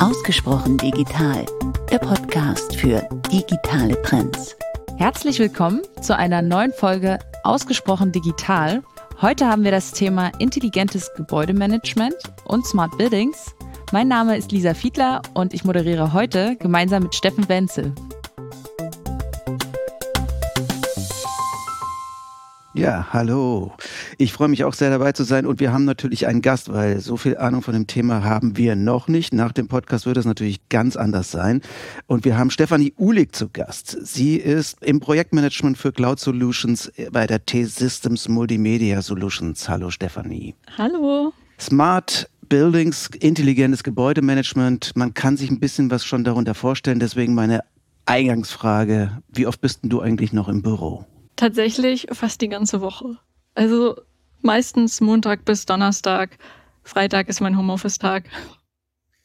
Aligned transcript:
Ausgesprochen 0.00 0.78
digital, 0.78 1.44
der 1.90 1.98
Podcast 1.98 2.74
für 2.74 3.06
digitale 3.30 4.00
Trends. 4.00 4.56
Herzlich 4.96 5.38
willkommen 5.38 5.82
zu 6.00 6.16
einer 6.16 6.40
neuen 6.40 6.72
Folge 6.72 7.18
Ausgesprochen 7.44 8.10
digital. 8.10 8.82
Heute 9.20 9.46
haben 9.46 9.62
wir 9.62 9.72
das 9.72 9.92
Thema 9.92 10.32
intelligentes 10.38 11.10
Gebäudemanagement 11.16 12.14
und 12.46 12.64
Smart 12.64 12.96
Buildings. 12.96 13.54
Mein 13.92 14.08
Name 14.08 14.38
ist 14.38 14.52
Lisa 14.52 14.72
Fiedler 14.72 15.20
und 15.34 15.52
ich 15.52 15.64
moderiere 15.64 16.14
heute 16.14 16.56
gemeinsam 16.56 17.02
mit 17.02 17.14
Steffen 17.14 17.46
Wenzel. 17.50 17.94
Ja, 22.72 23.06
hallo. 23.12 23.72
Ich 24.18 24.32
freue 24.32 24.48
mich 24.48 24.64
auch 24.64 24.74
sehr 24.74 24.90
dabei 24.90 25.12
zu 25.12 25.24
sein 25.24 25.46
und 25.46 25.60
wir 25.60 25.72
haben 25.72 25.84
natürlich 25.84 26.26
einen 26.26 26.42
Gast, 26.42 26.72
weil 26.72 27.00
so 27.00 27.16
viel 27.16 27.36
Ahnung 27.36 27.62
von 27.62 27.74
dem 27.74 27.86
Thema 27.86 28.24
haben 28.24 28.56
wir 28.56 28.76
noch 28.76 29.08
nicht. 29.08 29.32
Nach 29.32 29.52
dem 29.52 29.68
Podcast 29.68 30.06
wird 30.06 30.16
es 30.16 30.24
natürlich 30.24 30.68
ganz 30.68 30.96
anders 30.96 31.30
sein. 31.30 31.60
Und 32.06 32.24
wir 32.24 32.36
haben 32.36 32.50
Stefanie 32.50 32.94
Uhlig 32.98 33.34
zu 33.34 33.48
Gast. 33.48 33.96
Sie 34.02 34.36
ist 34.36 34.82
im 34.84 35.00
Projektmanagement 35.00 35.78
für 35.78 35.92
Cloud 35.92 36.20
Solutions 36.20 36.90
bei 37.12 37.26
der 37.26 37.44
T-Systems 37.44 38.28
Multimedia 38.28 39.02
Solutions. 39.02 39.68
Hallo 39.68 39.90
Stefanie. 39.90 40.54
Hallo. 40.76 41.32
Smart 41.58 42.28
Buildings, 42.48 43.10
intelligentes 43.20 43.84
Gebäudemanagement. 43.84 44.96
Man 44.96 45.14
kann 45.14 45.36
sich 45.36 45.50
ein 45.50 45.60
bisschen 45.60 45.90
was 45.90 46.04
schon 46.04 46.24
darunter 46.24 46.54
vorstellen. 46.54 46.98
Deswegen 46.98 47.34
meine 47.34 47.60
Eingangsfrage. 48.06 49.22
Wie 49.28 49.46
oft 49.46 49.60
bist 49.60 49.80
du 49.82 50.00
eigentlich 50.00 50.32
noch 50.32 50.48
im 50.48 50.62
Büro? 50.62 51.04
Tatsächlich 51.36 52.08
fast 52.12 52.40
die 52.40 52.48
ganze 52.48 52.80
Woche. 52.80 53.18
Also 53.54 53.96
meistens 54.42 55.00
Montag 55.00 55.44
bis 55.44 55.66
Donnerstag. 55.66 56.38
Freitag 56.82 57.28
ist 57.28 57.40
mein 57.40 57.56
Homeoffice-Tag. 57.56 58.24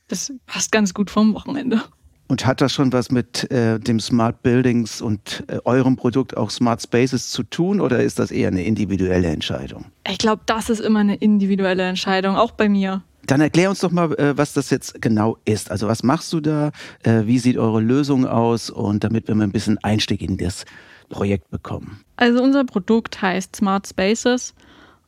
Das 0.08 0.32
passt 0.46 0.72
ganz 0.72 0.94
gut 0.94 1.10
vom 1.10 1.34
Wochenende. 1.34 1.82
Und 2.28 2.46
hat 2.46 2.60
das 2.60 2.74
schon 2.74 2.92
was 2.92 3.12
mit 3.12 3.50
äh, 3.52 3.80
dem 3.80 4.00
Smart 4.00 4.42
Buildings 4.42 5.00
und 5.00 5.44
äh, 5.48 5.60
eurem 5.64 5.96
Produkt 5.96 6.36
auch 6.36 6.50
Smart 6.50 6.82
Spaces 6.82 7.30
zu 7.30 7.44
tun 7.44 7.80
oder 7.80 8.02
ist 8.02 8.18
das 8.18 8.32
eher 8.32 8.48
eine 8.48 8.64
individuelle 8.64 9.28
Entscheidung? 9.28 9.86
Ich 10.08 10.18
glaube, 10.18 10.42
das 10.48 10.70
ist 10.70 10.80
immer 10.80 11.00
eine 11.00 11.16
individuelle 11.16 11.84
Entscheidung, 11.84 12.36
auch 12.36 12.52
bei 12.52 12.68
mir. 12.68 13.04
Dann 13.28 13.42
erklär 13.42 13.70
uns 13.70 13.80
doch 13.80 13.92
mal, 13.92 14.12
äh, 14.14 14.38
was 14.38 14.54
das 14.54 14.72
jetzt 14.72 15.02
genau 15.02 15.38
ist. 15.46 15.70
Also 15.70 15.88
was 15.88 16.02
machst 16.02 16.34
du 16.34 16.40
da? 16.40 16.72
Äh, 17.04 17.26
wie 17.26 17.38
sieht 17.38 17.58
eure 17.58 17.82
Lösung 17.82 18.26
aus? 18.26 18.72
Und 18.72 19.04
damit 19.04 19.28
wir 19.28 19.36
mal 19.36 19.44
ein 19.44 19.52
bisschen 19.52 19.78
Einstieg 19.84 20.22
in 20.22 20.38
das 20.38 20.66
Projekt 21.10 21.50
bekommen? 21.52 22.02
Also 22.18 22.42
unser 22.42 22.64
Produkt 22.66 23.22
heißt 23.22 23.56
Smart 23.56 23.88
Spaces, 23.88 24.54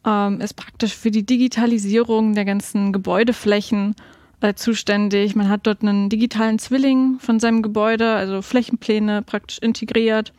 ähm, 0.07 0.39
ist 0.39 0.53
praktisch 0.53 0.95
für 0.95 1.11
die 1.11 1.25
Digitalisierung 1.25 2.33
der 2.33 2.45
ganzen 2.45 2.93
Gebäudeflächen 2.93 3.95
äh, 4.39 4.53
zuständig. 4.53 5.35
Man 5.35 5.49
hat 5.49 5.67
dort 5.67 5.81
einen 5.81 6.09
digitalen 6.09 6.59
Zwilling 6.59 7.19
von 7.19 7.39
seinem 7.39 7.61
Gebäude, 7.61 8.13
also 8.13 8.41
Flächenpläne 8.41 9.21
praktisch 9.21 9.59
integriert, 9.59 10.31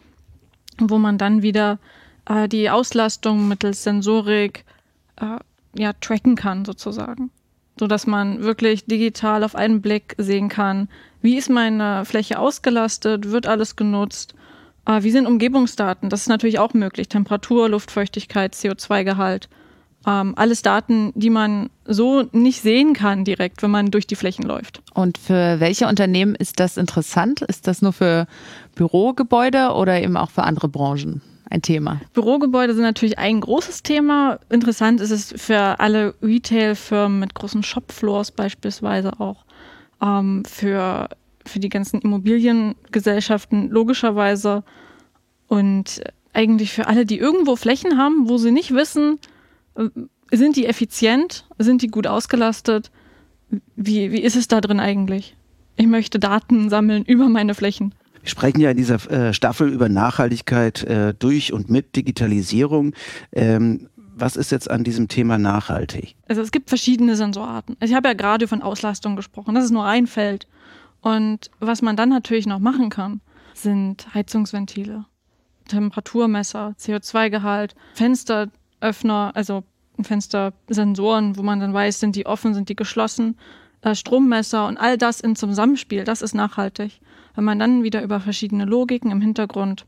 wo 0.79 0.99
man 0.99 1.19
dann 1.19 1.43
wieder 1.43 1.79
äh, 2.27 2.49
die 2.49 2.71
Auslastung 2.71 3.47
mittels 3.47 3.85
Sensorik 3.85 4.65
äh, 5.17 5.39
ja, 5.79 5.93
tracken 6.01 6.35
kann 6.35 6.65
sozusagen. 6.65 7.31
So 7.79 7.87
dass 7.87 8.07
man 8.07 8.43
wirklich 8.43 8.87
digital 8.87 9.45
auf 9.45 9.55
einen 9.55 9.83
Blick 9.83 10.15
sehen 10.19 10.49
kann, 10.49 10.89
wie 11.21 11.37
ist 11.37 11.51
meine 11.51 12.05
Fläche 12.05 12.39
ausgelastet, 12.39 13.31
wird 13.31 13.47
alles 13.47 13.77
genutzt 13.77 14.35
Ah, 14.89 15.03
wie 15.03 15.11
sind 15.11 15.27
Umgebungsdaten? 15.27 16.09
Das 16.09 16.23
ist 16.23 16.29
natürlich 16.29 16.59
auch 16.59 16.73
möglich. 16.73 17.11
Temperatur, 17.11 17.69
Luftfeuchtigkeit, 17.69 18.55
CO2-Gehalt. 18.55 19.51
Ähm, 20.09 20.33
alles 20.37 20.63
Daten, 20.63 21.13
die 21.15 21.29
man 21.29 21.69
so 21.85 22.25
nicht 22.33 22.63
sehen 22.63 22.95
kann 22.95 23.25
direkt, 23.25 23.63
wenn 23.63 23.71
man 23.71 23.91
durch 23.91 24.07
die 24.07 24.17
Flächen 24.17 24.45
läuft. 24.45 24.81
Und 24.95 25.19
für 25.19 25.61
welche 25.61 25.87
Unternehmen 25.87 26.35
ist 26.35 26.61
das 26.61 26.79
interessant? 26.79 27.43
Ist 27.43 27.67
das 27.67 27.83
nur 27.83 27.93
für 27.93 28.27
Bürogebäude 28.75 29.73
oder 29.75 30.01
eben 30.01 30.17
auch 30.17 30.31
für 30.31 30.45
andere 30.45 30.69
Branchen? 30.69 31.21
Ein 31.51 31.61
Thema. 31.61 32.01
Bürogebäude 32.15 32.75
sind 32.75 32.85
natürlich 32.85 33.19
ein 33.19 33.41
großes 33.41 33.83
Thema. 33.83 34.39
Interessant 34.49 35.01
ist 35.01 35.11
es 35.11 35.35
für 35.37 35.79
alle 35.79 36.15
Retail-Firmen 36.23 37.19
mit 37.19 37.35
großen 37.35 37.63
Shopfloors 37.63 38.31
beispielsweise 38.31 39.21
auch. 39.21 39.45
Ähm, 40.03 40.43
für 40.47 41.09
für 41.45 41.59
die 41.59 41.71
ganzen 41.71 42.01
Immobiliengesellschaften 42.01 43.71
logischerweise 43.71 44.65
und 45.49 46.03
eigentlich 46.35 46.73
für 46.73 46.87
alle, 46.87 47.07
die 47.07 47.19
irgendwo 47.19 47.57
Flächen 47.57 47.97
haben, 47.97 48.29
wo 48.29 48.37
sie 48.37 48.53
nicht 48.53 48.75
wissen, 48.75 49.19
sind 50.31 50.57
die 50.57 50.67
effizient, 50.67 51.47
sind 51.59 51.83
die 51.83 51.89
gut 51.89 52.07
ausgelastet, 52.07 52.91
wie, 53.77 54.13
wie 54.13 54.21
ist 54.21 54.37
es 54.37 54.49
da 54.49 54.61
drin 54.61 54.81
eigentlich? 54.81 55.37
Ich 55.77 55.87
möchte 55.87 56.19
Daten 56.19 56.69
sammeln 56.69 57.05
über 57.05 57.29
meine 57.29 57.55
Flächen. 57.55 57.95
Wir 58.21 58.29
sprechen 58.29 58.61
ja 58.61 58.71
in 58.71 58.77
dieser 58.77 59.11
äh, 59.11 59.33
Staffel 59.33 59.69
über 59.69 59.89
Nachhaltigkeit 59.89 60.83
äh, 60.85 61.15
durch 61.15 61.53
und 61.53 61.71
mit 61.71 61.97
Digitalisierung. 61.97 62.95
Ähm, 63.33 63.89
was 63.97 64.37
ist 64.37 64.51
jetzt 64.51 64.71
an 64.71 64.83
diesem 64.83 65.07
Thema 65.09 65.39
nachhaltig? 65.39 66.17
Also 66.29 66.43
es 66.43 66.51
gibt 66.51 66.69
verschiedene 66.69 67.15
Sensorarten. 67.15 67.77
Ich 67.81 67.95
habe 67.95 68.09
ja 68.09 68.15
gerade 68.15 68.49
von 68.49 68.63
Auslastung 68.63 69.15
gesprochen. 69.15 69.55
Das 69.55 69.65
ist 69.65 69.71
nur 69.71 69.87
ein 69.87 70.09
Feld. 70.09 70.49
Und 71.01 71.51
was 71.61 71.81
man 71.81 71.97
dann 71.97 72.09
natürlich 72.09 72.47
noch 72.47 72.59
machen 72.59 72.91
kann, 72.91 73.21
sind 73.55 74.13
Heizungsventile, 74.15 75.05
Temperaturmesser, 75.69 76.75
CO2-Gehalt, 76.79 77.77
Fensteröffner, 78.81 79.33
also 79.35 79.65
Fenstersensoren, 80.01 81.37
wo 81.37 81.43
man 81.43 81.61
dann 81.61 81.75
weiß, 81.75 82.01
sind 82.01 82.17
die 82.17 82.27
offen, 82.27 82.55
sind 82.55 82.69
die 82.69 82.77
geschlossen, 82.77 83.37
äh, 83.83 83.95
Strommesser 83.95 84.67
und 84.67 84.77
all 84.79 84.97
das 84.97 85.21
in 85.21 85.37
Zusammenspiel, 85.37 86.05
das 86.05 86.23
ist 86.23 86.35
nachhaltig. 86.35 87.01
Wenn 87.35 87.45
man 87.45 87.59
dann 87.59 87.83
wieder 87.83 88.03
über 88.03 88.21
verschiedene 88.21 88.65
Logiken 88.65 89.11
im 89.11 89.21
Hintergrund 89.21 89.87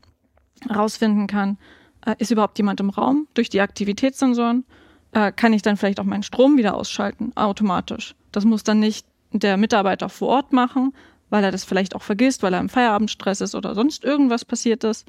herausfinden 0.67 1.27
kann, 1.27 1.57
äh, 2.05 2.15
ist 2.17 2.31
überhaupt 2.31 2.57
jemand 2.57 2.79
im 2.79 2.89
Raum 2.89 3.27
durch 3.33 3.49
die 3.49 3.61
Aktivitätssensoren, 3.61 4.65
äh, 5.13 5.31
kann 5.31 5.53
ich 5.53 5.61
dann 5.61 5.77
vielleicht 5.77 5.99
auch 5.99 6.05
meinen 6.05 6.23
Strom 6.23 6.57
wieder 6.57 6.75
ausschalten, 6.75 7.31
automatisch. 7.35 8.15
Das 8.31 8.45
muss 8.45 8.63
dann 8.63 8.79
nicht 8.79 9.05
der 9.31 9.57
Mitarbeiter 9.57 10.09
vor 10.09 10.29
Ort 10.29 10.53
machen, 10.53 10.93
weil 11.29 11.43
er 11.43 11.51
das 11.51 11.63
vielleicht 11.63 11.95
auch 11.95 12.01
vergisst, 12.01 12.43
weil 12.43 12.53
er 12.53 12.59
im 12.59 12.69
Feierabendstress 12.69 13.39
ist 13.39 13.55
oder 13.55 13.75
sonst 13.75 14.03
irgendwas 14.03 14.43
passiert 14.43 14.83
ist. 14.83 15.07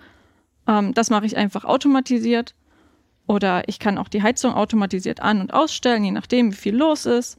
Ähm, 0.68 0.94
das 0.94 1.10
mache 1.10 1.26
ich 1.26 1.36
einfach 1.36 1.64
automatisiert. 1.64 2.54
Oder 3.32 3.66
ich 3.66 3.78
kann 3.78 3.96
auch 3.96 4.08
die 4.08 4.22
Heizung 4.22 4.52
automatisiert 4.52 5.20
an- 5.20 5.40
und 5.40 5.54
ausstellen, 5.54 6.04
je 6.04 6.10
nachdem, 6.10 6.52
wie 6.52 6.56
viel 6.56 6.76
los 6.76 7.06
ist. 7.06 7.38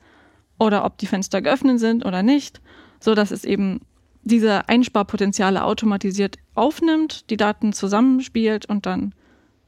Oder 0.58 0.86
ob 0.86 0.98
die 0.98 1.06
Fenster 1.06 1.40
geöffnet 1.40 1.80
sind 1.80 2.04
oder 2.04 2.24
nicht. 2.24 2.62
So 3.00 3.14
dass 3.14 3.30
es 3.30 3.46
eben 3.46 3.82
diese 4.24 4.68
Einsparpotenziale 4.68 5.64
automatisiert 5.64 6.38
aufnimmt, 6.56 7.30
die 7.30 7.38
Daten 7.38 7.74
zusammenspielt 7.74 8.66
und 8.66 8.88
dann 8.88 9.14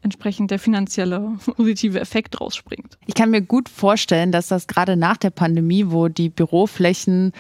entsprechend 0.01 0.49
der 0.49 0.57
finanzielle 0.57 1.33
positive 1.57 1.99
Effekt 1.99 2.41
rausspringt. 2.41 2.97
Ich 3.05 3.13
kann 3.13 3.29
mir 3.29 3.43
gut 3.43 3.69
vorstellen, 3.69 4.31
dass 4.31 4.47
das 4.47 4.65
gerade 4.65 4.95
nach 4.95 5.17
der 5.17 5.29
Pandemie, 5.29 5.85
wo 5.89 6.07
die 6.07 6.29
Büroflächen 6.29 7.33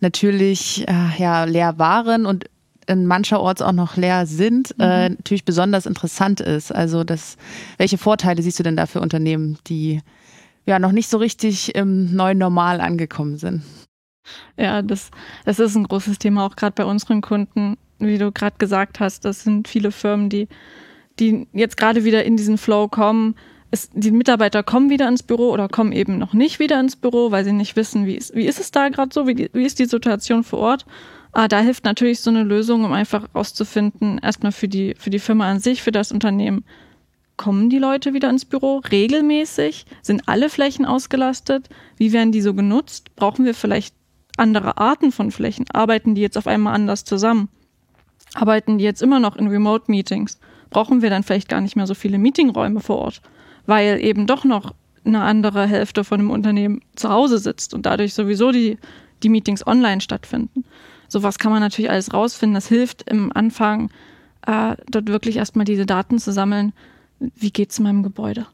natürlich 0.00 0.86
äh, 0.86 0.92
ja, 1.16 1.44
leer 1.44 1.78
waren 1.78 2.26
und 2.26 2.44
in 2.86 3.06
mancherorts 3.06 3.62
auch 3.62 3.72
noch 3.72 3.96
leer 3.96 4.26
sind, 4.26 4.72
äh, 4.72 4.74
mhm. 4.74 4.82
äh, 4.82 5.08
natürlich 5.10 5.44
besonders 5.44 5.86
interessant 5.86 6.40
ist. 6.40 6.72
Also 6.72 7.04
das, 7.04 7.36
welche 7.78 7.98
Vorteile 7.98 8.42
siehst 8.42 8.58
du 8.58 8.62
denn 8.62 8.76
da 8.76 8.86
für 8.86 9.00
Unternehmen, 9.00 9.58
die 9.66 10.00
ja 10.64 10.78
noch 10.78 10.92
nicht 10.92 11.08
so 11.08 11.18
richtig 11.18 11.74
im 11.74 12.14
neuen 12.14 12.38
Normal 12.38 12.80
angekommen 12.80 13.38
sind? 13.38 13.62
Ja, 14.56 14.82
das, 14.82 15.10
das 15.44 15.58
ist 15.58 15.76
ein 15.76 15.84
großes 15.84 16.18
Thema, 16.18 16.46
auch 16.46 16.56
gerade 16.56 16.74
bei 16.74 16.84
unseren 16.84 17.20
Kunden. 17.20 17.76
Wie 17.98 18.18
du 18.18 18.32
gerade 18.32 18.56
gesagt 18.58 19.00
hast, 19.00 19.24
das 19.24 19.44
sind 19.44 19.68
viele 19.68 19.90
Firmen, 19.90 20.28
die 20.28 20.48
die 21.18 21.46
jetzt 21.52 21.76
gerade 21.76 22.04
wieder 22.04 22.24
in 22.24 22.36
diesen 22.36 22.58
Flow 22.58 22.88
kommen. 22.88 23.36
Es, 23.70 23.90
die 23.92 24.10
Mitarbeiter 24.10 24.62
kommen 24.62 24.90
wieder 24.90 25.08
ins 25.08 25.22
Büro 25.22 25.50
oder 25.50 25.68
kommen 25.68 25.92
eben 25.92 26.18
noch 26.18 26.34
nicht 26.34 26.58
wieder 26.58 26.78
ins 26.78 26.96
Büro, 26.96 27.30
weil 27.30 27.44
sie 27.44 27.52
nicht 27.52 27.76
wissen, 27.76 28.06
wie 28.06 28.14
ist, 28.14 28.34
wie 28.34 28.46
ist 28.46 28.60
es 28.60 28.70
da 28.70 28.88
gerade 28.88 29.12
so, 29.12 29.26
wie, 29.26 29.50
wie 29.52 29.64
ist 29.64 29.78
die 29.78 29.86
Situation 29.86 30.44
vor 30.44 30.60
Ort. 30.60 30.86
Ah, 31.32 31.48
da 31.48 31.60
hilft 31.60 31.84
natürlich 31.84 32.20
so 32.20 32.30
eine 32.30 32.42
Lösung, 32.42 32.84
um 32.84 32.92
einfach 32.92 33.28
rauszufinden, 33.34 34.18
erstmal 34.18 34.52
für 34.52 34.68
die, 34.68 34.94
für 34.98 35.10
die 35.10 35.18
Firma 35.18 35.50
an 35.50 35.60
sich, 35.60 35.82
für 35.82 35.92
das 35.92 36.12
Unternehmen, 36.12 36.64
kommen 37.36 37.68
die 37.68 37.78
Leute 37.78 38.14
wieder 38.14 38.30
ins 38.30 38.46
Büro 38.46 38.78
regelmäßig? 38.90 39.84
Sind 40.00 40.26
alle 40.26 40.48
Flächen 40.48 40.86
ausgelastet? 40.86 41.68
Wie 41.98 42.12
werden 42.12 42.32
die 42.32 42.40
so 42.40 42.54
genutzt? 42.54 43.14
Brauchen 43.14 43.44
wir 43.44 43.54
vielleicht 43.54 43.94
andere 44.38 44.78
Arten 44.78 45.12
von 45.12 45.30
Flächen? 45.30 45.66
Arbeiten 45.72 46.14
die 46.14 46.22
jetzt 46.22 46.38
auf 46.38 46.46
einmal 46.46 46.74
anders 46.74 47.04
zusammen? 47.04 47.50
Arbeiten 48.34 48.78
die 48.78 48.84
jetzt 48.84 49.02
immer 49.02 49.20
noch 49.20 49.36
in 49.36 49.48
Remote-Meetings? 49.48 50.38
brauchen 50.70 51.02
wir 51.02 51.10
dann 51.10 51.22
vielleicht 51.22 51.48
gar 51.48 51.60
nicht 51.60 51.76
mehr 51.76 51.86
so 51.86 51.94
viele 51.94 52.18
Meetingräume 52.18 52.80
vor 52.80 52.98
Ort, 52.98 53.22
weil 53.66 54.02
eben 54.02 54.26
doch 54.26 54.44
noch 54.44 54.74
eine 55.04 55.22
andere 55.22 55.66
Hälfte 55.66 56.04
von 56.04 56.18
dem 56.18 56.30
Unternehmen 56.30 56.80
zu 56.96 57.08
Hause 57.08 57.38
sitzt 57.38 57.74
und 57.74 57.86
dadurch 57.86 58.14
sowieso 58.14 58.50
die, 58.52 58.78
die 59.22 59.28
Meetings 59.28 59.66
online 59.66 60.00
stattfinden. 60.00 60.64
Sowas 61.08 61.38
kann 61.38 61.52
man 61.52 61.60
natürlich 61.60 61.90
alles 61.90 62.12
rausfinden. 62.12 62.54
Das 62.54 62.68
hilft 62.68 63.08
im 63.10 63.32
Anfang, 63.34 63.90
äh, 64.46 64.76
dort 64.90 65.08
wirklich 65.08 65.36
erstmal 65.36 65.64
diese 65.64 65.86
Daten 65.86 66.18
zu 66.18 66.32
sammeln. 66.32 66.72
wie 67.18 67.50
geht's 67.50 67.80
meinem 67.80 68.02
Gebäude? 68.02 68.46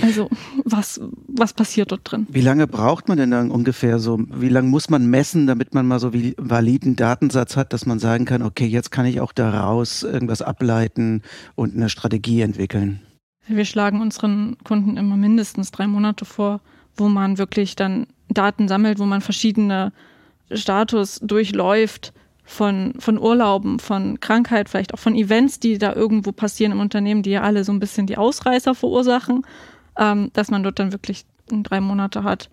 Also 0.00 0.28
was, 0.64 1.00
was 1.26 1.52
passiert 1.52 1.90
dort 1.90 2.00
drin? 2.04 2.26
Wie 2.30 2.40
lange 2.40 2.66
braucht 2.66 3.08
man 3.08 3.18
denn 3.18 3.30
dann 3.30 3.50
ungefähr 3.50 3.98
so? 3.98 4.20
Wie 4.28 4.48
lange 4.48 4.68
muss 4.68 4.90
man 4.90 5.06
messen, 5.06 5.46
damit 5.46 5.74
man 5.74 5.86
mal 5.86 5.98
so 5.98 6.12
wie 6.12 6.34
validen 6.36 6.96
Datensatz 6.96 7.56
hat, 7.56 7.72
dass 7.72 7.86
man 7.86 7.98
sagen 7.98 8.24
kann, 8.24 8.42
okay, 8.42 8.66
jetzt 8.66 8.90
kann 8.90 9.06
ich 9.06 9.20
auch 9.20 9.32
daraus 9.32 10.02
irgendwas 10.02 10.42
ableiten 10.42 11.22
und 11.54 11.74
eine 11.74 11.88
Strategie 11.88 12.42
entwickeln? 12.42 13.00
Wir 13.46 13.64
schlagen 13.64 14.00
unseren 14.00 14.56
Kunden 14.64 14.96
immer 14.96 15.16
mindestens 15.16 15.70
drei 15.70 15.86
Monate 15.86 16.24
vor, 16.24 16.60
wo 16.96 17.08
man 17.08 17.38
wirklich 17.38 17.76
dann 17.76 18.06
Daten 18.28 18.68
sammelt, 18.68 18.98
wo 18.98 19.04
man 19.04 19.20
verschiedene 19.20 19.92
Status 20.54 21.20
durchläuft 21.22 22.12
von, 22.44 22.94
von 22.98 23.18
Urlauben, 23.18 23.78
von 23.78 24.20
Krankheit, 24.20 24.68
vielleicht 24.68 24.94
auch 24.94 24.98
von 24.98 25.14
Events, 25.14 25.60
die 25.60 25.78
da 25.78 25.94
irgendwo 25.94 26.32
passieren 26.32 26.72
im 26.72 26.80
Unternehmen, 26.80 27.22
die 27.22 27.30
ja 27.30 27.42
alle 27.42 27.64
so 27.64 27.72
ein 27.72 27.80
bisschen 27.80 28.06
die 28.06 28.18
Ausreißer 28.18 28.74
verursachen, 28.74 29.42
ähm, 29.98 30.30
dass 30.34 30.50
man 30.50 30.62
dort 30.62 30.78
dann 30.78 30.92
wirklich 30.92 31.24
drei 31.48 31.80
Monate 31.80 32.22
hat, 32.22 32.50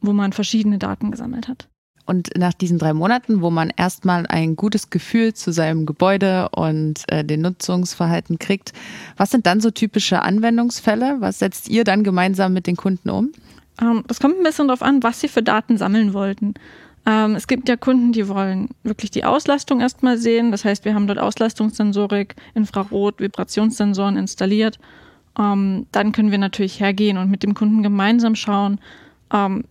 wo 0.00 0.12
man 0.12 0.32
verschiedene 0.32 0.78
Daten 0.78 1.10
gesammelt 1.10 1.48
hat. 1.48 1.68
Und 2.04 2.30
nach 2.36 2.52
diesen 2.52 2.78
drei 2.78 2.94
Monaten, 2.94 3.42
wo 3.42 3.50
man 3.50 3.70
erstmal 3.70 4.26
ein 4.26 4.56
gutes 4.56 4.90
Gefühl 4.90 5.34
zu 5.34 5.52
seinem 5.52 5.86
Gebäude 5.86 6.48
und 6.50 7.04
äh, 7.06 7.24
den 7.24 7.42
Nutzungsverhalten 7.42 8.38
kriegt, 8.38 8.72
was 9.16 9.30
sind 9.30 9.46
dann 9.46 9.60
so 9.60 9.70
typische 9.70 10.22
Anwendungsfälle? 10.22 11.16
Was 11.20 11.38
setzt 11.38 11.68
ihr 11.68 11.84
dann 11.84 12.02
gemeinsam 12.02 12.52
mit 12.52 12.66
den 12.66 12.76
Kunden 12.76 13.08
um? 13.08 13.30
Ähm, 13.80 14.02
das 14.08 14.18
kommt 14.18 14.36
ein 14.36 14.42
bisschen 14.42 14.66
darauf 14.66 14.82
an, 14.82 15.02
was 15.02 15.20
sie 15.20 15.28
für 15.28 15.42
Daten 15.42 15.78
sammeln 15.78 16.12
wollten. 16.12 16.54
Ähm, 17.04 17.34
es 17.34 17.46
gibt 17.46 17.68
ja 17.68 17.76
Kunden, 17.76 18.12
die 18.12 18.28
wollen 18.28 18.68
wirklich 18.84 19.10
die 19.10 19.24
Auslastung 19.24 19.80
erstmal 19.80 20.18
sehen. 20.18 20.52
Das 20.52 20.64
heißt, 20.64 20.84
wir 20.84 20.94
haben 20.94 21.06
dort 21.06 21.18
Auslastungssensorik, 21.18 22.36
Infrarot, 22.54 23.20
Vibrationssensoren 23.20 24.16
installiert. 24.16 24.78
Ähm, 25.38 25.86
dann 25.92 26.12
können 26.12 26.30
wir 26.30 26.38
natürlich 26.38 26.78
hergehen 26.78 27.18
und 27.18 27.30
mit 27.30 27.42
dem 27.42 27.54
Kunden 27.54 27.82
gemeinsam 27.82 28.34
schauen, 28.34 28.78
ähm, 29.32 29.64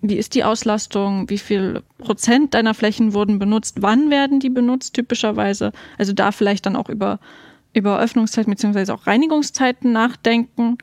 wie 0.00 0.16
ist 0.16 0.34
die 0.34 0.44
Auslastung, 0.44 1.28
wie 1.28 1.38
viel 1.38 1.82
Prozent 1.98 2.54
deiner 2.54 2.74
Flächen 2.74 3.14
wurden 3.14 3.40
benutzt, 3.40 3.78
wann 3.80 4.10
werden 4.10 4.38
die 4.38 4.50
benutzt 4.50 4.94
typischerweise. 4.94 5.72
Also 5.98 6.12
da 6.12 6.30
vielleicht 6.30 6.66
dann 6.66 6.76
auch 6.76 6.88
über, 6.88 7.18
über 7.72 7.98
Öffnungszeiten 7.98 8.52
bzw. 8.52 8.92
auch 8.92 9.08
Reinigungszeiten 9.08 9.90
nachdenken. 9.90 10.78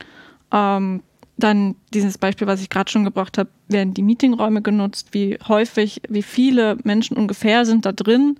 Ähm, 0.51 1.01
dann 1.37 1.75
dieses 1.93 2.17
Beispiel, 2.17 2.47
was 2.47 2.61
ich 2.61 2.69
gerade 2.69 2.89
schon 2.89 3.03
gebracht 3.03 3.37
habe, 3.37 3.49
werden 3.67 3.93
die 3.93 4.03
Meetingräume 4.03 4.61
genutzt, 4.61 5.09
wie 5.11 5.37
häufig, 5.47 6.01
wie 6.07 6.23
viele 6.23 6.77
Menschen 6.83 7.17
ungefähr 7.17 7.65
sind 7.65 7.85
da 7.85 7.91
drin, 7.91 8.37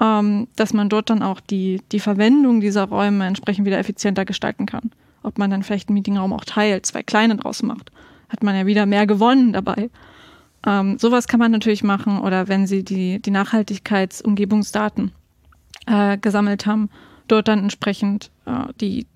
ähm, 0.00 0.48
dass 0.56 0.72
man 0.72 0.88
dort 0.88 1.10
dann 1.10 1.22
auch 1.22 1.40
die, 1.40 1.82
die 1.92 2.00
Verwendung 2.00 2.60
dieser 2.60 2.84
Räume 2.84 3.26
entsprechend 3.26 3.66
wieder 3.66 3.78
effizienter 3.78 4.24
gestalten 4.24 4.66
kann. 4.66 4.90
Ob 5.22 5.38
man 5.38 5.50
dann 5.50 5.62
vielleicht 5.62 5.88
einen 5.88 5.94
Meetingraum 5.94 6.32
auch 6.32 6.44
teilt, 6.44 6.86
zwei 6.86 7.02
kleine 7.02 7.36
draus 7.36 7.62
macht, 7.62 7.92
hat 8.28 8.42
man 8.42 8.56
ja 8.56 8.66
wieder 8.66 8.86
mehr 8.86 9.06
gewonnen 9.06 9.52
dabei. 9.52 9.90
Ähm, 10.66 10.98
sowas 10.98 11.28
kann 11.28 11.40
man 11.40 11.50
natürlich 11.50 11.82
machen 11.82 12.20
oder 12.20 12.48
wenn 12.48 12.66
Sie 12.66 12.84
die, 12.84 13.20
die 13.20 13.30
Nachhaltigkeitsumgebungsdaten 13.30 15.12
äh, 15.86 16.16
gesammelt 16.18 16.66
haben, 16.66 16.88
dort 17.28 17.48
dann 17.48 17.58
entsprechend 17.58 18.30
äh, 18.46 18.72
die, 18.80 19.06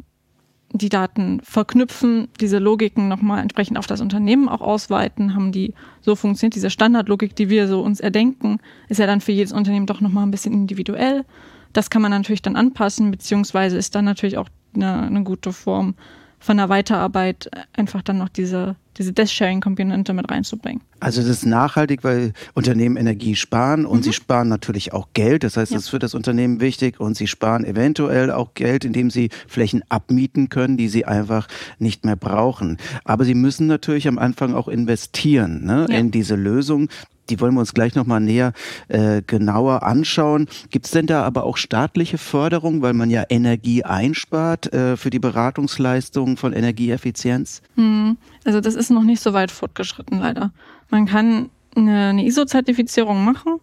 die 0.78 0.88
Daten 0.88 1.40
verknüpfen, 1.42 2.28
diese 2.40 2.58
Logiken 2.58 3.08
nochmal 3.08 3.42
entsprechend 3.42 3.78
auf 3.78 3.86
das 3.86 4.00
Unternehmen 4.00 4.48
auch 4.48 4.60
ausweiten, 4.60 5.34
haben 5.34 5.52
die 5.52 5.74
so 6.00 6.16
funktioniert. 6.16 6.54
Diese 6.54 6.70
Standardlogik, 6.70 7.34
die 7.36 7.48
wir 7.48 7.68
so 7.68 7.82
uns 7.82 8.00
erdenken, 8.00 8.58
ist 8.88 8.98
ja 8.98 9.06
dann 9.06 9.20
für 9.20 9.32
jedes 9.32 9.52
Unternehmen 9.52 9.86
doch 9.86 10.00
nochmal 10.00 10.24
ein 10.24 10.30
bisschen 10.30 10.52
individuell. 10.52 11.24
Das 11.72 11.90
kann 11.90 12.02
man 12.02 12.10
natürlich 12.10 12.42
dann 12.42 12.56
anpassen, 12.56 13.10
beziehungsweise 13.10 13.76
ist 13.76 13.94
dann 13.94 14.04
natürlich 14.04 14.38
auch 14.38 14.48
eine, 14.74 15.02
eine 15.02 15.22
gute 15.24 15.52
Form 15.52 15.94
von 16.38 16.56
der 16.56 16.68
Weiterarbeit 16.68 17.50
einfach 17.72 18.02
dann 18.02 18.18
noch 18.18 18.28
diese, 18.28 18.76
diese 18.98 19.12
Desk-Sharing-Komponente 19.12 20.12
mit 20.12 20.30
reinzubringen. 20.30 20.82
Also 21.00 21.20
das 21.20 21.30
ist 21.30 21.46
nachhaltig, 21.46 22.04
weil 22.04 22.32
Unternehmen 22.54 22.96
Energie 22.96 23.36
sparen 23.36 23.84
und 23.84 23.98
mhm. 23.98 24.02
sie 24.04 24.12
sparen 24.12 24.48
natürlich 24.48 24.92
auch 24.92 25.08
Geld. 25.12 25.44
Das 25.44 25.56
heißt, 25.56 25.72
ja. 25.72 25.76
das 25.76 25.84
ist 25.84 25.90
für 25.90 25.98
das 25.98 26.14
Unternehmen 26.14 26.60
wichtig 26.60 27.00
und 27.00 27.16
sie 27.16 27.26
sparen 27.26 27.64
eventuell 27.64 28.30
auch 28.30 28.54
Geld, 28.54 28.84
indem 28.84 29.10
sie 29.10 29.30
Flächen 29.46 29.82
abmieten 29.88 30.48
können, 30.48 30.76
die 30.76 30.88
sie 30.88 31.04
einfach 31.04 31.48
nicht 31.78 32.04
mehr 32.04 32.16
brauchen. 32.16 32.78
Aber 33.04 33.24
sie 33.24 33.34
müssen 33.34 33.66
natürlich 33.66 34.08
am 34.08 34.18
Anfang 34.18 34.54
auch 34.54 34.68
investieren 34.68 35.64
ne, 35.64 35.86
ja. 35.88 35.98
in 35.98 36.10
diese 36.10 36.36
Lösung 36.36 36.88
die 37.30 37.40
wollen 37.40 37.54
wir 37.54 37.60
uns 37.60 37.74
gleich 37.74 37.94
nochmal 37.94 38.20
näher 38.20 38.52
äh, 38.88 39.22
genauer 39.26 39.82
anschauen. 39.82 40.48
Gibt 40.70 40.86
es 40.86 40.92
denn 40.92 41.06
da 41.06 41.24
aber 41.24 41.44
auch 41.44 41.56
staatliche 41.56 42.18
Förderung, 42.18 42.82
weil 42.82 42.94
man 42.94 43.10
ja 43.10 43.24
Energie 43.28 43.84
einspart 43.84 44.72
äh, 44.72 44.96
für 44.96 45.10
die 45.10 45.18
Beratungsleistungen 45.18 46.36
von 46.36 46.52
Energieeffizienz? 46.52 47.62
Hm, 47.76 48.16
also 48.44 48.60
das 48.60 48.74
ist 48.74 48.90
noch 48.90 49.04
nicht 49.04 49.20
so 49.20 49.32
weit 49.32 49.50
fortgeschritten, 49.50 50.18
leider. 50.18 50.52
Man 50.90 51.06
kann 51.06 51.50
eine, 51.74 52.08
eine 52.08 52.24
ISO-Zertifizierung 52.24 53.24
machen, 53.24 53.60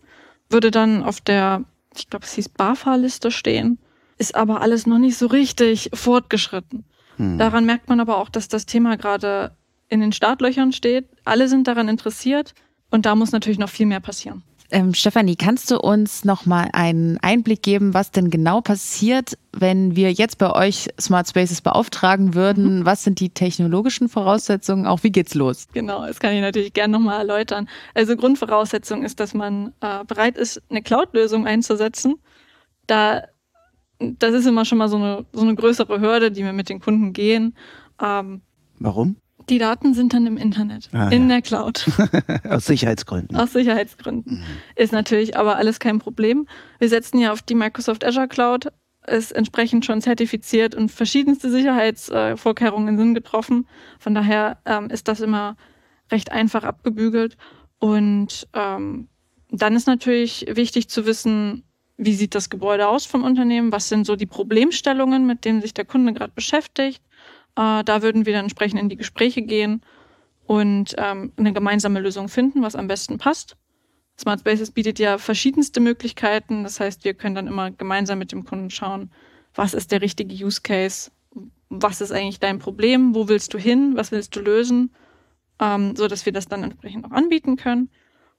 würde 0.49 0.71
dann 0.71 1.03
auf 1.03 1.21
der, 1.21 1.63
ich 1.95 2.09
glaube, 2.09 2.25
es 2.25 2.33
hieß 2.33 2.49
BAFA-Liste 2.49 3.31
stehen, 3.31 3.79
ist 4.17 4.35
aber 4.35 4.61
alles 4.61 4.85
noch 4.85 4.99
nicht 4.99 5.17
so 5.17 5.27
richtig 5.27 5.89
fortgeschritten. 5.93 6.85
Hm. 7.17 7.37
Daran 7.37 7.65
merkt 7.65 7.89
man 7.89 7.99
aber 7.99 8.17
auch, 8.17 8.29
dass 8.29 8.47
das 8.47 8.65
Thema 8.65 8.97
gerade 8.97 9.51
in 9.89 9.99
den 9.99 10.11
Startlöchern 10.11 10.71
steht. 10.71 11.07
Alle 11.23 11.47
sind 11.47 11.67
daran 11.67 11.87
interessiert. 11.87 12.53
Und 12.93 13.07
da 13.07 13.15
muss 13.15 13.31
natürlich 13.31 13.57
noch 13.57 13.69
viel 13.69 13.87
mehr 13.87 14.01
passieren. 14.01 14.43
Ähm, 14.69 14.93
Stefanie, 14.93 15.35
kannst 15.35 15.71
du 15.71 15.79
uns 15.79 16.25
noch 16.25 16.45
mal 16.45 16.69
einen 16.73 17.17
Einblick 17.23 17.63
geben, 17.63 17.95
was 17.95 18.11
denn 18.11 18.29
genau 18.29 18.61
passiert, 18.61 19.35
wenn 19.51 19.95
wir 19.95 20.11
jetzt 20.11 20.37
bei 20.37 20.51
euch 20.51 20.89
Smart 21.01 21.27
Spaces 21.27 21.61
beauftragen 21.61 22.35
würden? 22.35 22.79
Mhm. 22.79 22.85
Was 22.85 23.03
sind 23.03 23.19
die 23.19 23.31
technologischen 23.31 24.09
Voraussetzungen? 24.09 24.85
Auch 24.85 25.01
wie 25.01 25.11
geht's 25.11 25.33
los? 25.33 25.67
Genau, 25.73 26.05
das 26.05 26.19
kann 26.19 26.33
ich 26.33 26.41
natürlich 26.41 26.73
gerne 26.73 26.91
noch 26.91 26.99
mal 26.99 27.17
erläutern. 27.17 27.67
Also 27.95 28.15
Grundvoraussetzung 28.15 29.01
ist, 29.01 29.19
dass 29.19 29.33
man 29.33 29.73
äh, 29.81 30.03
bereit 30.05 30.37
ist, 30.37 30.61
eine 30.69 30.83
Cloud-Lösung 30.83 31.47
einzusetzen. 31.47 32.19
Da 32.85 33.23
das 33.99 34.35
ist 34.35 34.45
immer 34.45 34.65
schon 34.65 34.77
mal 34.77 34.89
so 34.89 34.97
eine, 34.97 35.25
so 35.33 35.41
eine 35.41 35.55
größere 35.55 35.99
Hürde, 35.99 36.29
die 36.29 36.43
wir 36.43 36.53
mit 36.53 36.69
den 36.69 36.79
Kunden 36.79 37.11
gehen. 37.11 37.55
Ähm, 37.99 38.41
Warum? 38.77 39.15
Die 39.49 39.57
Daten 39.57 39.93
sind 39.93 40.13
dann 40.13 40.25
im 40.25 40.37
Internet, 40.37 40.89
ah, 40.93 41.09
in 41.09 41.23
ja. 41.23 41.35
der 41.35 41.41
Cloud. 41.41 41.85
Aus 42.49 42.65
Sicherheitsgründen. 42.65 43.35
Aus 43.37 43.53
Sicherheitsgründen. 43.53 44.37
Mhm. 44.37 44.43
Ist 44.75 44.93
natürlich 44.93 45.37
aber 45.37 45.57
alles 45.57 45.79
kein 45.79 45.99
Problem. 45.99 46.47
Wir 46.79 46.89
setzen 46.89 47.19
ja 47.19 47.31
auf 47.31 47.41
die 47.41 47.55
Microsoft 47.55 48.05
Azure 48.05 48.27
Cloud, 48.27 48.67
ist 49.07 49.31
entsprechend 49.31 49.85
schon 49.85 50.01
zertifiziert 50.01 50.75
und 50.75 50.89
verschiedenste 50.89 51.49
Sicherheitsvorkehrungen 51.49 52.97
sind 52.97 53.13
getroffen. 53.15 53.67
Von 53.99 54.15
daher 54.15 54.59
ähm, 54.65 54.89
ist 54.89 55.07
das 55.07 55.19
immer 55.19 55.57
recht 56.11 56.31
einfach 56.31 56.63
abgebügelt. 56.63 57.35
Und 57.79 58.47
ähm, 58.53 59.09
dann 59.49 59.75
ist 59.75 59.87
natürlich 59.87 60.45
wichtig 60.49 60.87
zu 60.87 61.05
wissen, 61.05 61.63
wie 61.97 62.13
sieht 62.13 62.33
das 62.33 62.49
Gebäude 62.49 62.87
aus 62.87 63.05
vom 63.05 63.23
Unternehmen, 63.23 63.71
was 63.71 63.89
sind 63.89 64.05
so 64.05 64.15
die 64.15 64.25
Problemstellungen, 64.25 65.25
mit 65.25 65.45
denen 65.45 65.61
sich 65.61 65.73
der 65.73 65.85
Kunde 65.85 66.13
gerade 66.13 66.31
beschäftigt 66.33 67.01
äh, 67.55 67.83
da 67.83 68.01
würden 68.01 68.25
wir 68.25 68.33
dann 68.33 68.45
entsprechend 68.45 68.79
in 68.79 68.89
die 68.89 68.97
Gespräche 68.97 69.41
gehen 69.41 69.81
und 70.45 70.95
ähm, 70.97 71.31
eine 71.37 71.53
gemeinsame 71.53 71.99
Lösung 71.99 72.27
finden, 72.27 72.61
was 72.61 72.75
am 72.75 72.87
besten 72.87 73.17
passt. 73.17 73.57
Smart 74.19 74.41
Spaces 74.41 74.71
bietet 74.71 74.99
ja 74.99 75.17
verschiedenste 75.17 75.79
Möglichkeiten. 75.79 76.63
Das 76.63 76.79
heißt, 76.79 77.03
wir 77.03 77.13
können 77.13 77.35
dann 77.35 77.47
immer 77.47 77.71
gemeinsam 77.71 78.19
mit 78.19 78.31
dem 78.31 78.45
Kunden 78.45 78.69
schauen, 78.69 79.11
was 79.55 79.73
ist 79.73 79.91
der 79.91 80.01
richtige 80.01 80.33
Use 80.45 80.61
Case, 80.61 81.11
was 81.69 82.01
ist 82.01 82.11
eigentlich 82.11 82.39
dein 82.39 82.59
Problem, 82.59 83.15
wo 83.15 83.27
willst 83.27 83.53
du 83.53 83.57
hin, 83.57 83.93
was 83.95 84.11
willst 84.11 84.35
du 84.35 84.41
lösen, 84.41 84.91
ähm, 85.59 85.95
so 85.95 86.07
dass 86.07 86.25
wir 86.25 86.33
das 86.33 86.47
dann 86.47 86.63
entsprechend 86.63 87.05
auch 87.05 87.11
anbieten 87.11 87.55
können. 87.55 87.89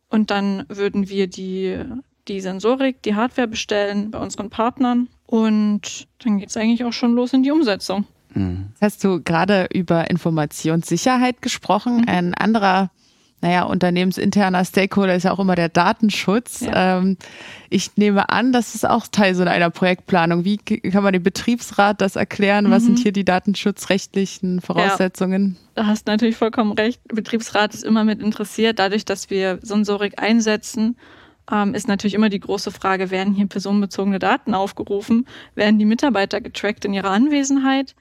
Und 0.09 0.30
dann 0.30 0.64
würden 0.68 1.09
wir 1.09 1.26
die, 1.26 1.83
die 2.28 2.40
Sensorik, 2.40 3.02
die 3.02 3.14
Hardware 3.14 3.49
bestellen 3.49 4.11
bei 4.11 4.18
unseren 4.18 4.50
Partnern 4.50 5.09
und 5.26 6.06
dann 6.23 6.38
geht 6.38 6.50
es 6.50 6.56
eigentlich 6.56 6.85
auch 6.85 6.92
schon 6.92 7.14
los 7.14 7.33
in 7.33 7.42
die 7.42 7.50
Umsetzung. 7.50 8.06
Mhm. 8.34 8.68
Hast 8.80 9.02
du 9.04 9.22
gerade 9.22 9.68
über 9.72 10.10
Informationssicherheit 10.10 11.42
gesprochen? 11.42 11.98
Mhm. 11.98 12.08
Ein 12.08 12.34
anderer, 12.34 12.90
naja, 13.40 13.64
unternehmensinterner 13.64 14.64
Stakeholder 14.64 15.14
ist 15.14 15.24
ja 15.24 15.32
auch 15.32 15.38
immer 15.38 15.54
der 15.54 15.68
Datenschutz. 15.68 16.60
Ja. 16.60 16.98
Ähm, 16.98 17.16
ich 17.70 17.96
nehme 17.96 18.28
an, 18.28 18.52
das 18.52 18.74
ist 18.74 18.86
auch 18.88 19.06
Teil 19.06 19.34
so 19.34 19.42
einer 19.44 19.70
Projektplanung. 19.70 20.44
Wie 20.44 20.58
kann 20.58 21.02
man 21.02 21.12
dem 21.12 21.22
Betriebsrat 21.22 22.00
das 22.00 22.16
erklären? 22.16 22.70
Was 22.70 22.82
mhm. 22.82 22.86
sind 22.86 22.98
hier 23.00 23.12
die 23.12 23.24
datenschutzrechtlichen 23.24 24.60
Voraussetzungen? 24.60 25.56
Ja, 25.76 25.82
da 25.82 25.86
hast 25.86 26.06
du 26.06 26.12
natürlich 26.12 26.36
vollkommen 26.36 26.72
recht. 26.72 27.00
Der 27.10 27.16
Betriebsrat 27.16 27.74
ist 27.74 27.84
immer 27.84 28.04
mit 28.04 28.22
interessiert. 28.22 28.78
Dadurch, 28.78 29.04
dass 29.04 29.30
wir 29.30 29.58
Sensorik 29.62 30.20
einsetzen, 30.20 30.96
ähm, 31.50 31.74
ist 31.74 31.88
natürlich 31.88 32.14
immer 32.14 32.30
die 32.30 32.40
große 32.40 32.70
Frage, 32.70 33.10
werden 33.10 33.34
hier 33.34 33.46
personenbezogene 33.46 34.18
Daten 34.18 34.54
aufgerufen? 34.54 35.26
Werden 35.54 35.78
die 35.78 35.84
Mitarbeiter 35.84 36.40
getrackt 36.40 36.84
in 36.84 36.94
ihrer 36.94 37.10
Anwesenheit? 37.10 37.94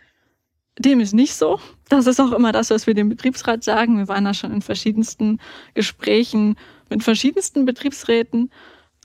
Dem 0.80 1.00
ist 1.00 1.14
nicht 1.14 1.36
so. 1.36 1.60
Das 1.90 2.08
ist 2.08 2.20
auch 2.20 2.32
immer 2.32 2.52
das, 2.52 2.72
was 2.72 2.88
wir 2.88 2.94
dem 2.94 3.10
Betriebsrat 3.10 3.64
sagen. 3.64 3.98
Wir 3.98 4.08
waren 4.08 4.26
da 4.26 4.34
schon 4.34 4.52
in 4.52 4.62
verschiedensten 4.62 5.40
Gesprächen 5.76 6.56
mit 6.90 7.04
verschiedensten 7.04 7.66
Betriebsräten. 7.66 8.52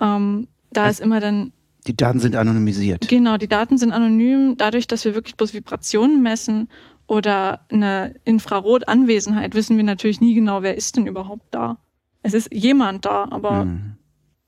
Ähm, 0.00 0.48
da 0.70 0.84
also, 0.84 0.98
ist 0.98 1.04
immer 1.04 1.20
dann 1.20 1.52
Die 1.87 1.96
Daten 1.96 2.20
sind 2.20 2.37
anonymisiert. 2.37 3.08
Genau, 3.08 3.37
die 3.37 3.48
Daten 3.48 3.78
sind 3.78 3.92
anonym, 3.92 4.56
dadurch, 4.56 4.87
dass 4.87 5.04
wir 5.04 5.14
wirklich 5.14 5.37
bloß 5.37 5.54
Vibrationen 5.54 6.22
messen 6.22 6.68
oder 7.06 7.60
eine 7.70 8.14
Infrarotanwesenheit, 8.25 9.54
wissen 9.54 9.76
wir 9.76 9.84
natürlich 9.84 10.20
nie 10.20 10.34
genau, 10.34 10.62
wer 10.62 10.76
ist 10.76 10.96
denn 10.96 11.06
überhaupt 11.06 11.46
da. 11.50 11.78
Es 12.22 12.34
ist 12.34 12.52
jemand 12.52 13.06
da, 13.06 13.26
aber 13.30 13.64
mhm. 13.64 13.96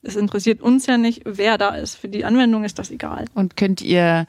es 0.03 0.17
interessiert 0.17 0.61
uns 0.61 0.87
ja 0.87 0.99
nicht, 0.99 1.23
wer 1.25 1.57
da 1.57 1.71
ist. 1.71 1.95
Für 1.95 2.09
die 2.09 2.25
Anwendung 2.25 2.65
ist 2.65 2.79
das 2.79 2.91
egal. 2.91 3.25
Und 3.35 3.57
könnt 3.57 3.81
ihr 3.81 4.27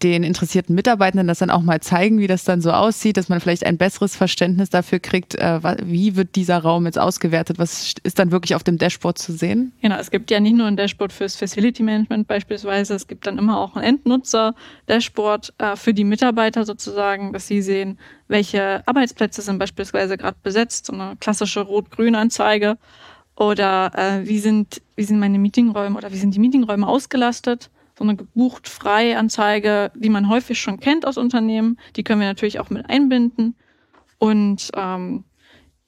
den 0.00 0.22
interessierten 0.22 0.74
Mitarbeitenden 0.74 1.26
das 1.26 1.38
dann 1.38 1.50
auch 1.50 1.62
mal 1.62 1.80
zeigen, 1.80 2.18
wie 2.18 2.26
das 2.26 2.44
dann 2.44 2.60
so 2.60 2.70
aussieht, 2.70 3.16
dass 3.16 3.28
man 3.28 3.40
vielleicht 3.40 3.66
ein 3.66 3.76
besseres 3.76 4.16
Verständnis 4.16 4.70
dafür 4.70 4.98
kriegt, 4.98 5.34
äh, 5.34 5.60
wie 5.84 6.16
wird 6.16 6.34
dieser 6.34 6.58
Raum 6.58 6.86
jetzt 6.86 6.98
ausgewertet, 6.98 7.58
was 7.58 7.94
ist 8.02 8.18
dann 8.18 8.30
wirklich 8.30 8.54
auf 8.54 8.64
dem 8.64 8.78
Dashboard 8.78 9.18
zu 9.18 9.32
sehen? 9.32 9.72
Genau, 9.82 9.96
es 9.96 10.10
gibt 10.10 10.30
ja 10.30 10.40
nicht 10.40 10.56
nur 10.56 10.66
ein 10.66 10.76
Dashboard 10.76 11.12
fürs 11.12 11.36
Facility 11.36 11.82
Management 11.82 12.26
beispielsweise, 12.26 12.94
es 12.94 13.06
gibt 13.06 13.26
dann 13.26 13.38
immer 13.38 13.58
auch 13.58 13.76
ein 13.76 13.82
Endnutzer-Dashboard 13.82 15.54
äh, 15.58 15.76
für 15.76 15.92
die 15.92 16.04
Mitarbeiter 16.04 16.64
sozusagen, 16.64 17.32
dass 17.32 17.46
sie 17.46 17.60
sehen, 17.60 17.98
welche 18.28 18.82
Arbeitsplätze 18.86 19.42
sind 19.42 19.58
beispielsweise 19.58 20.16
gerade 20.16 20.36
besetzt, 20.42 20.86
so 20.86 20.94
eine 20.94 21.16
klassische 21.20 21.60
Rot-Grün-Anzeige 21.60 22.78
oder 23.36 23.92
äh, 23.94 24.26
wie 24.26 24.38
sind 24.38 24.80
wie 24.96 25.04
sind 25.04 25.18
meine 25.18 25.38
Meetingräume 25.38 25.96
oder 25.96 26.12
wie 26.12 26.18
sind 26.18 26.34
die 26.34 26.38
Meetingräume 26.38 26.86
ausgelastet 26.86 27.70
so 27.96 28.04
eine 28.04 28.16
gebucht 28.16 28.68
frei 28.68 29.16
Anzeige, 29.16 29.90
die 29.94 30.08
man 30.08 30.28
häufig 30.28 30.60
schon 30.60 30.80
kennt 30.80 31.06
aus 31.06 31.18
Unternehmen. 31.18 31.78
Die 31.96 32.02
können 32.02 32.20
wir 32.20 32.28
natürlich 32.28 32.60
auch 32.60 32.70
mit 32.70 32.88
einbinden. 32.88 33.54
Und 34.18 34.70
ähm, 34.74 35.24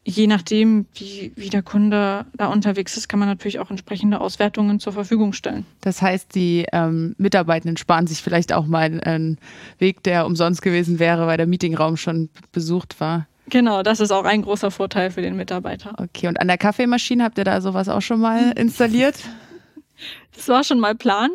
je 0.04 0.26
nachdem, 0.26 0.86
wie, 0.94 1.32
wie 1.34 1.48
der 1.48 1.62
Kunde 1.62 2.26
da 2.36 2.46
unterwegs 2.48 2.96
ist, 2.96 3.08
kann 3.08 3.18
man 3.18 3.28
natürlich 3.28 3.58
auch 3.58 3.70
entsprechende 3.70 4.20
Auswertungen 4.20 4.80
zur 4.80 4.92
Verfügung 4.92 5.32
stellen. 5.32 5.64
Das 5.80 6.02
heißt, 6.02 6.34
die 6.34 6.66
ähm, 6.72 7.14
Mitarbeitenden 7.18 7.76
sparen 7.76 8.06
sich 8.06 8.22
vielleicht 8.22 8.52
auch 8.52 8.66
mal 8.66 9.00
einen 9.00 9.38
Weg, 9.78 10.02
der 10.02 10.26
umsonst 10.26 10.62
gewesen 10.62 10.98
wäre, 10.98 11.26
weil 11.26 11.36
der 11.36 11.46
Meetingraum 11.46 11.96
schon 11.96 12.28
besucht 12.52 13.00
war. 13.00 13.26
Genau, 13.48 13.82
das 13.82 14.00
ist 14.00 14.10
auch 14.10 14.24
ein 14.24 14.42
großer 14.42 14.70
Vorteil 14.70 15.10
für 15.10 15.22
den 15.22 15.36
Mitarbeiter. 15.36 15.94
Okay, 15.98 16.28
und 16.28 16.40
an 16.40 16.48
der 16.48 16.58
Kaffeemaschine 16.58 17.24
habt 17.24 17.38
ihr 17.38 17.44
da 17.44 17.60
sowas 17.60 17.88
auch 17.88 18.02
schon 18.02 18.20
mal 18.20 18.52
installiert? 18.56 19.16
Das 20.34 20.48
war 20.48 20.64
schon 20.64 20.80
mal 20.80 20.94
Plan. 20.94 21.30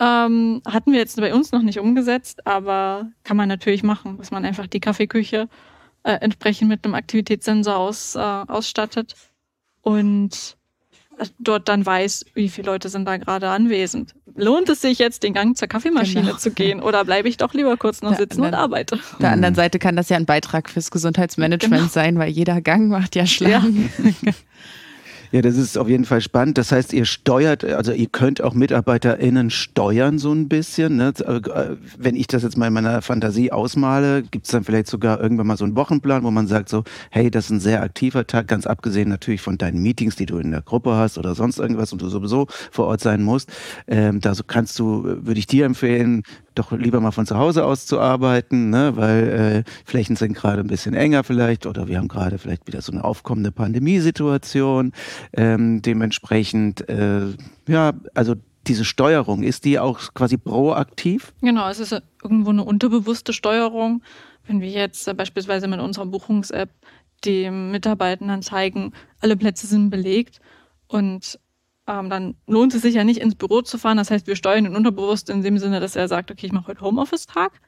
Ähm, 0.00 0.60
hatten 0.66 0.92
wir 0.92 0.98
jetzt 0.98 1.16
bei 1.20 1.32
uns 1.32 1.52
noch 1.52 1.62
nicht 1.62 1.78
umgesetzt, 1.78 2.46
aber 2.46 3.10
kann 3.22 3.36
man 3.36 3.48
natürlich 3.48 3.82
machen, 3.82 4.18
dass 4.18 4.30
man 4.30 4.44
einfach 4.44 4.66
die 4.66 4.80
Kaffeeküche 4.80 5.48
äh, 6.02 6.12
entsprechend 6.14 6.68
mit 6.68 6.84
einem 6.84 6.94
Aktivitätssensor 6.94 7.76
aus, 7.76 8.16
äh, 8.16 8.18
ausstattet 8.18 9.14
und 9.82 10.56
dort 11.38 11.68
dann 11.68 11.86
weiß, 11.86 12.26
wie 12.34 12.48
viele 12.48 12.66
Leute 12.66 12.88
sind 12.88 13.06
da 13.06 13.16
gerade 13.16 13.48
anwesend. 13.48 14.14
Lohnt 14.34 14.68
es 14.68 14.80
sich 14.80 14.98
jetzt, 14.98 15.22
den 15.22 15.32
Gang 15.32 15.56
zur 15.56 15.68
Kaffeemaschine 15.68 16.22
genau. 16.22 16.36
zu 16.36 16.50
gehen 16.50 16.80
oder 16.82 17.04
bleibe 17.04 17.28
ich 17.28 17.36
doch 17.36 17.54
lieber 17.54 17.76
kurz 17.76 18.02
noch 18.02 18.10
der 18.10 18.18
sitzen 18.18 18.42
anderen, 18.42 18.54
und 18.54 18.60
arbeite? 18.60 18.94
Auf 18.96 19.18
der 19.20 19.30
anderen 19.30 19.54
Seite 19.54 19.78
kann 19.78 19.94
das 19.94 20.08
ja 20.08 20.16
ein 20.16 20.26
Beitrag 20.26 20.68
fürs 20.68 20.90
Gesundheitsmanagement 20.90 21.82
genau. 21.82 21.92
sein, 21.92 22.18
weil 22.18 22.30
jeder 22.30 22.60
Gang 22.60 22.88
macht 22.88 23.14
ja 23.14 23.26
Schlangen. 23.26 23.90
Ja. 24.22 24.32
Ja, 25.34 25.42
das 25.42 25.56
ist 25.56 25.76
auf 25.76 25.88
jeden 25.88 26.04
Fall 26.04 26.20
spannend. 26.20 26.58
Das 26.58 26.70
heißt, 26.70 26.92
ihr 26.92 27.04
steuert, 27.04 27.64
also 27.64 27.90
ihr 27.90 28.06
könnt 28.06 28.40
auch 28.40 28.54
MitarbeiterInnen 28.54 29.50
steuern 29.50 30.20
so 30.20 30.32
ein 30.32 30.48
bisschen. 30.48 30.94
Ne? 30.94 31.12
Äh, 31.26 31.74
wenn 31.98 32.14
ich 32.14 32.28
das 32.28 32.44
jetzt 32.44 32.56
mal 32.56 32.68
in 32.68 32.72
meiner 32.72 33.02
Fantasie 33.02 33.50
ausmale, 33.50 34.22
gibt 34.22 34.44
es 34.44 34.52
dann 34.52 34.62
vielleicht 34.62 34.86
sogar 34.86 35.20
irgendwann 35.20 35.48
mal 35.48 35.56
so 35.56 35.64
einen 35.64 35.74
Wochenplan, 35.74 36.22
wo 36.22 36.30
man 36.30 36.46
sagt 36.46 36.68
so, 36.68 36.84
hey, 37.10 37.32
das 37.32 37.46
ist 37.46 37.50
ein 37.50 37.58
sehr 37.58 37.82
aktiver 37.82 38.28
Tag, 38.28 38.46
ganz 38.46 38.64
abgesehen 38.64 39.08
natürlich 39.08 39.40
von 39.40 39.58
deinen 39.58 39.82
Meetings, 39.82 40.14
die 40.14 40.26
du 40.26 40.38
in 40.38 40.52
der 40.52 40.62
Gruppe 40.62 40.94
hast 40.94 41.18
oder 41.18 41.34
sonst 41.34 41.58
irgendwas 41.58 41.92
und 41.92 42.00
du 42.00 42.08
sowieso 42.08 42.46
vor 42.70 42.86
Ort 42.86 43.00
sein 43.00 43.20
musst. 43.20 43.50
Ähm, 43.88 44.20
da 44.20 44.34
kannst 44.46 44.78
du, 44.78 45.02
würde 45.02 45.40
ich 45.40 45.48
dir 45.48 45.66
empfehlen, 45.66 46.22
doch 46.54 46.72
lieber 46.72 47.00
mal 47.00 47.10
von 47.10 47.26
zu 47.26 47.36
Hause 47.36 47.64
aus 47.64 47.86
zu 47.86 48.00
arbeiten, 48.00 48.70
ne? 48.70 48.96
weil 48.96 49.64
äh, 49.66 49.70
Flächen 49.84 50.16
sind 50.16 50.34
gerade 50.34 50.60
ein 50.60 50.66
bisschen 50.66 50.94
enger 50.94 51.24
vielleicht 51.24 51.66
oder 51.66 51.88
wir 51.88 51.98
haben 51.98 52.08
gerade 52.08 52.38
vielleicht 52.38 52.66
wieder 52.66 52.82
so 52.82 52.92
eine 52.92 53.04
aufkommende 53.04 53.52
Pandemiesituation. 53.52 54.92
Ähm, 55.32 55.82
dementsprechend, 55.82 56.88
äh, 56.88 57.26
ja, 57.66 57.92
also 58.14 58.34
diese 58.66 58.84
Steuerung, 58.84 59.42
ist 59.42 59.64
die 59.64 59.78
auch 59.78 60.00
quasi 60.14 60.36
proaktiv? 60.36 61.32
Genau, 61.42 61.68
es 61.68 61.80
ist 61.80 62.00
irgendwo 62.22 62.50
eine 62.50 62.64
unterbewusste 62.64 63.32
Steuerung. 63.32 64.02
Wenn 64.46 64.60
wir 64.60 64.70
jetzt 64.70 65.08
äh, 65.08 65.14
beispielsweise 65.14 65.68
mit 65.68 65.80
unserer 65.80 66.06
Buchungs-App 66.06 66.70
dem 67.24 67.70
Mitarbeitenden 67.70 68.42
zeigen, 68.42 68.92
alle 69.20 69.36
Plätze 69.36 69.66
sind 69.66 69.90
belegt 69.90 70.40
und 70.88 71.38
ähm, 71.86 72.10
dann 72.10 72.34
lohnt 72.46 72.74
es 72.74 72.82
sich 72.82 72.94
ja 72.94 73.04
nicht 73.04 73.20
ins 73.20 73.34
Büro 73.34 73.62
zu 73.62 73.78
fahren. 73.78 73.96
Das 73.96 74.10
heißt, 74.10 74.26
wir 74.26 74.36
steuern 74.36 74.64
ihn 74.64 74.76
unterbewusst 74.76 75.28
in 75.30 75.42
dem 75.42 75.58
Sinne, 75.58 75.80
dass 75.80 75.96
er 75.96 76.08
sagt, 76.08 76.30
okay, 76.30 76.46
ich 76.46 76.52
mache 76.52 76.68
heute 76.68 76.80
Homeoffice-Tag. 76.80 77.60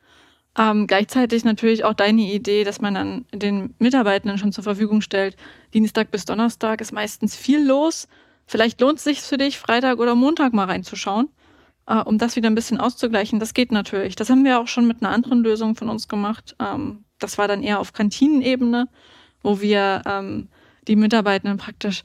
Ähm, 0.59 0.87
gleichzeitig 0.87 1.45
natürlich 1.45 1.85
auch 1.85 1.93
deine 1.93 2.23
Idee, 2.23 2.65
dass 2.65 2.81
man 2.81 2.95
dann 2.95 3.27
den 3.33 3.75
Mitarbeitenden 3.79 4.39
schon 4.39 4.53
zur 4.53 4.65
Verfügung 4.65 5.03
stellt. 5.03 5.37
Dienstag 5.75 6.11
bis 6.11 6.25
Donnerstag 6.25 6.81
ist 6.81 6.93
meistens 6.93 7.37
viel 7.37 7.63
los. 7.67 8.09
Vielleicht 8.47 8.81
lohnt 8.81 8.99
es 8.99 9.05
sich 9.05 9.21
für 9.21 9.37
dich, 9.37 9.59
Freitag 9.59 9.99
oder 9.99 10.15
Montag 10.15 10.55
mal 10.55 10.65
reinzuschauen, 10.65 11.29
äh, 11.87 11.97
um 11.97 12.17
das 12.17 12.37
wieder 12.37 12.49
ein 12.49 12.55
bisschen 12.55 12.79
auszugleichen. 12.79 13.39
Das 13.39 13.53
geht 13.53 13.71
natürlich. 13.71 14.17
Das 14.17 14.31
haben 14.31 14.45
wir 14.45 14.59
auch 14.59 14.69
schon 14.69 14.87
mit 14.87 15.03
einer 15.03 15.13
anderen 15.13 15.43
Lösung 15.43 15.75
von 15.75 15.91
uns 15.91 16.09
gemacht. 16.09 16.57
Ähm, 16.59 17.05
das 17.19 17.37
war 17.37 17.49
dann 17.49 17.63
eher 17.63 17.81
auf 17.81 17.93
Kantinenebene, 17.93 18.89
wo 19.43 19.61
wir 19.61 20.03
ähm, 20.07 20.49
die 20.89 20.97
Mitarbeitenden 20.97 21.59
praktisch 21.59 22.03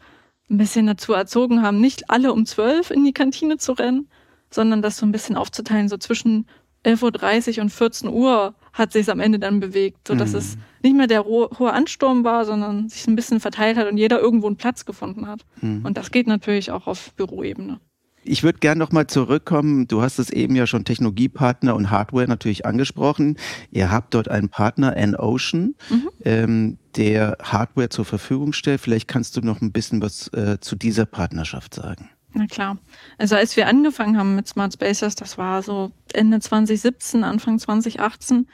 ein 0.51 0.58
bisschen 0.58 0.86
dazu 0.86 1.13
erzogen 1.13 1.63
haben, 1.63 1.79
nicht 1.79 2.10
alle 2.10 2.34
um 2.34 2.46
zwölf 2.46 2.91
in 2.91 3.03
die 3.03 3.13
Kantine 3.13 3.58
zu 3.58 3.72
rennen, 3.72 4.10
sondern 4.50 4.81
das 4.81 4.98
so 4.98 5.05
ein 5.05 5.12
bisschen 5.12 5.38
aufzuteilen, 5.38 5.88
so 5.88 5.98
zwischen 5.98 6.46
11.30 6.86 7.58
Uhr 7.58 7.63
und 7.63 7.70
14 7.70 8.10
Uhr 8.10 8.53
hat 8.74 8.91
sich 8.91 9.03
es 9.03 9.10
am 9.10 9.20
Ende 9.20 9.39
dann 9.39 9.60
bewegt, 9.60 10.08
so 10.08 10.15
dass 10.15 10.31
mhm. 10.31 10.38
es 10.38 10.58
nicht 10.81 10.96
mehr 10.96 11.08
der 11.08 11.25
hohe 11.25 11.72
Ansturm 11.72 12.24
war, 12.24 12.46
sondern 12.46 12.89
sich 12.89 13.08
ein 13.08 13.15
bisschen 13.15 13.39
verteilt 13.39 13.77
hat 13.77 13.89
und 13.89 13.98
jeder 13.98 14.20
irgendwo 14.20 14.48
einen 14.48 14.58
Platz 14.58 14.86
gefunden 14.86 15.27
hat. 15.27 15.46
Mhm. 15.62 15.86
Und 15.86 15.98
das 15.98 16.12
geht 16.12 16.27
natürlich 16.27 16.72
auch 16.72 16.88
auf 16.88 17.13
Büroebene. 17.13 17.79
Ich 18.24 18.44
würde 18.44 18.60
gerne 18.60 18.80
nochmal 18.80 19.08
zurückkommen. 19.08 19.88
Du 19.88 20.01
hast 20.01 20.20
es 20.20 20.30
eben 20.30 20.56
ja 20.56 20.68
schon 20.68 20.86
Technologiepartner 20.86 21.75
und 21.75 21.90
Hardware 21.90 22.28
natürlich 22.28 22.66
angesprochen. 22.66 23.38
Ihr 23.72 23.92
habt 23.92 24.13
dort 24.13 24.28
einen 24.28 24.50
Partner, 24.50 24.96
N-Ocean, 24.96 25.75
mhm. 25.90 26.10
ähm, 26.24 26.78
der 26.96 27.38
Hardware 27.42 27.90
zur 27.90 28.06
Verfügung 28.06 28.54
stellt. 28.54 28.82
Vielleicht 28.82 29.08
kannst 29.08 29.38
du 29.38 29.42
noch 29.42 29.62
ein 29.62 29.72
bisschen 29.72 30.01
was 30.01 30.28
äh, 30.34 30.60
zu 30.60 30.75
dieser 30.75 31.06
Partnerschaft 31.06 31.74
sagen. 31.74 32.10
Na 32.34 32.46
klar. 32.46 32.78
Also 33.18 33.36
als 33.36 33.58
wir 33.58 33.68
angefangen 33.68 34.18
haben 34.18 34.36
mit 34.36 34.48
Smart 34.48 34.74
Spaces, 34.74 35.16
das 35.16 35.38
war 35.38 35.63
so 35.63 35.92
Ende 36.13 36.40
2017, 36.40 37.24
Anfang 37.24 37.60
2018, 37.60 38.48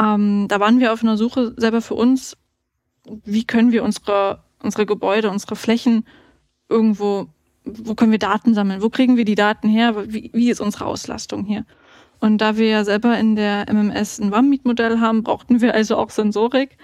ähm, 0.00 0.46
da 0.48 0.60
waren 0.60 0.78
wir 0.78 0.92
auf 0.92 1.02
einer 1.02 1.16
Suche 1.16 1.54
selber 1.56 1.82
für 1.82 1.94
uns, 1.94 2.36
wie 3.24 3.44
können 3.44 3.72
wir 3.72 3.82
unsere, 3.82 4.44
unsere 4.62 4.86
Gebäude, 4.86 5.30
unsere 5.30 5.56
Flächen 5.56 6.04
irgendwo 6.68 7.28
wo 7.74 7.94
können 7.94 8.12
wir 8.12 8.18
Daten 8.18 8.54
sammeln? 8.54 8.82
Wo 8.82 8.90
kriegen 8.90 9.16
wir 9.16 9.24
die 9.24 9.34
Daten 9.34 9.68
her? 9.68 9.94
Wie, 10.08 10.30
wie 10.32 10.50
ist 10.50 10.60
unsere 10.60 10.86
Auslastung 10.86 11.44
hier? 11.44 11.64
Und 12.20 12.38
da 12.38 12.56
wir 12.56 12.68
ja 12.68 12.84
selber 12.84 13.16
in 13.18 13.36
der 13.36 13.66
MMS 13.72 14.18
ein 14.18 14.32
WAM-Mietmodell 14.32 15.00
haben, 15.00 15.22
brauchten 15.22 15.60
wir 15.60 15.74
also 15.74 15.96
auch 15.96 16.10
Sensorik, 16.10 16.76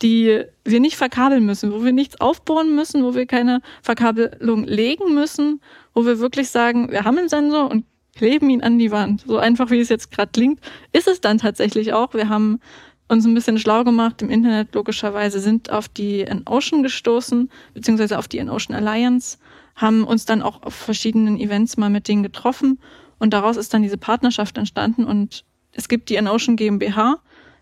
die 0.00 0.44
wir 0.64 0.80
nicht 0.80 0.96
verkabeln 0.96 1.44
müssen, 1.44 1.72
wo 1.72 1.84
wir 1.84 1.92
nichts 1.92 2.20
aufbohren 2.20 2.74
müssen, 2.74 3.02
wo 3.04 3.14
wir 3.14 3.26
keine 3.26 3.60
Verkabelung 3.82 4.64
legen 4.64 5.14
müssen, 5.14 5.60
wo 5.92 6.06
wir 6.06 6.20
wirklich 6.20 6.50
sagen, 6.50 6.90
wir 6.90 7.04
haben 7.04 7.18
einen 7.18 7.28
Sensor 7.28 7.70
und 7.70 7.84
kleben 8.16 8.50
ihn 8.50 8.62
an 8.62 8.78
die 8.78 8.90
Wand. 8.90 9.24
So 9.26 9.38
einfach 9.38 9.70
wie 9.70 9.80
es 9.80 9.88
jetzt 9.88 10.10
gerade 10.10 10.30
klingt, 10.32 10.60
ist 10.92 11.08
es 11.08 11.20
dann 11.20 11.38
tatsächlich 11.38 11.92
auch. 11.92 12.14
Wir 12.14 12.28
haben 12.28 12.60
uns 13.08 13.26
ein 13.26 13.34
bisschen 13.34 13.58
schlau 13.58 13.84
gemacht 13.84 14.22
im 14.22 14.30
Internet 14.30 14.74
logischerweise, 14.74 15.40
sind 15.40 15.70
auf 15.70 15.88
die 15.88 16.22
N-Ocean 16.22 16.82
gestoßen, 16.82 17.50
beziehungsweise 17.74 18.18
auf 18.18 18.28
die 18.28 18.38
N-Ocean 18.38 18.76
Alliance 18.76 19.38
haben 19.78 20.04
uns 20.04 20.26
dann 20.26 20.42
auch 20.42 20.62
auf 20.62 20.74
verschiedenen 20.74 21.38
Events 21.38 21.76
mal 21.76 21.88
mit 21.88 22.08
denen 22.08 22.22
getroffen. 22.22 22.80
Und 23.18 23.32
daraus 23.32 23.56
ist 23.56 23.72
dann 23.72 23.82
diese 23.82 23.96
Partnerschaft 23.96 24.58
entstanden. 24.58 25.04
Und 25.04 25.44
es 25.72 25.88
gibt 25.88 26.10
die 26.10 26.16
InOcean 26.16 26.56
GmbH, 26.56 27.16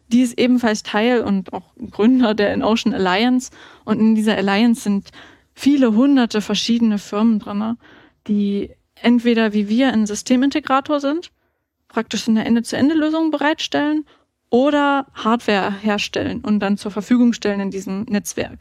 die 0.09 0.23
ist 0.23 0.39
ebenfalls 0.39 0.83
Teil 0.83 1.23
und 1.23 1.53
auch 1.53 1.75
Gründer 1.91 2.35
der 2.35 2.55
InOcean 2.55 2.95
Alliance. 2.95 3.51
Und 3.85 4.01
in 4.01 4.15
dieser 4.15 4.37
Alliance 4.37 4.83
sind 4.83 5.11
viele 5.55 5.95
hunderte 5.95 6.41
verschiedene 6.41 6.99
Firmen 6.99 7.39
drin, 7.39 7.77
die 8.27 8.71
entweder 8.95 9.53
wie 9.53 9.69
wir 9.69 9.93
ein 9.93 10.07
Systemintegrator 10.07 11.01
sind, 11.01 11.33
praktisch 11.89 12.29
eine 12.29 12.45
Ende-zu-Ende-Lösung 12.45 13.31
bereitstellen 13.31 14.07
oder 14.49 15.07
Hardware 15.13 15.73
herstellen 15.73 16.41
und 16.41 16.61
dann 16.61 16.79
zur 16.79 16.91
Verfügung 16.91 17.33
stellen 17.33 17.61
in 17.61 17.71
diesem 17.71 18.03
Netzwerk. 18.03 18.61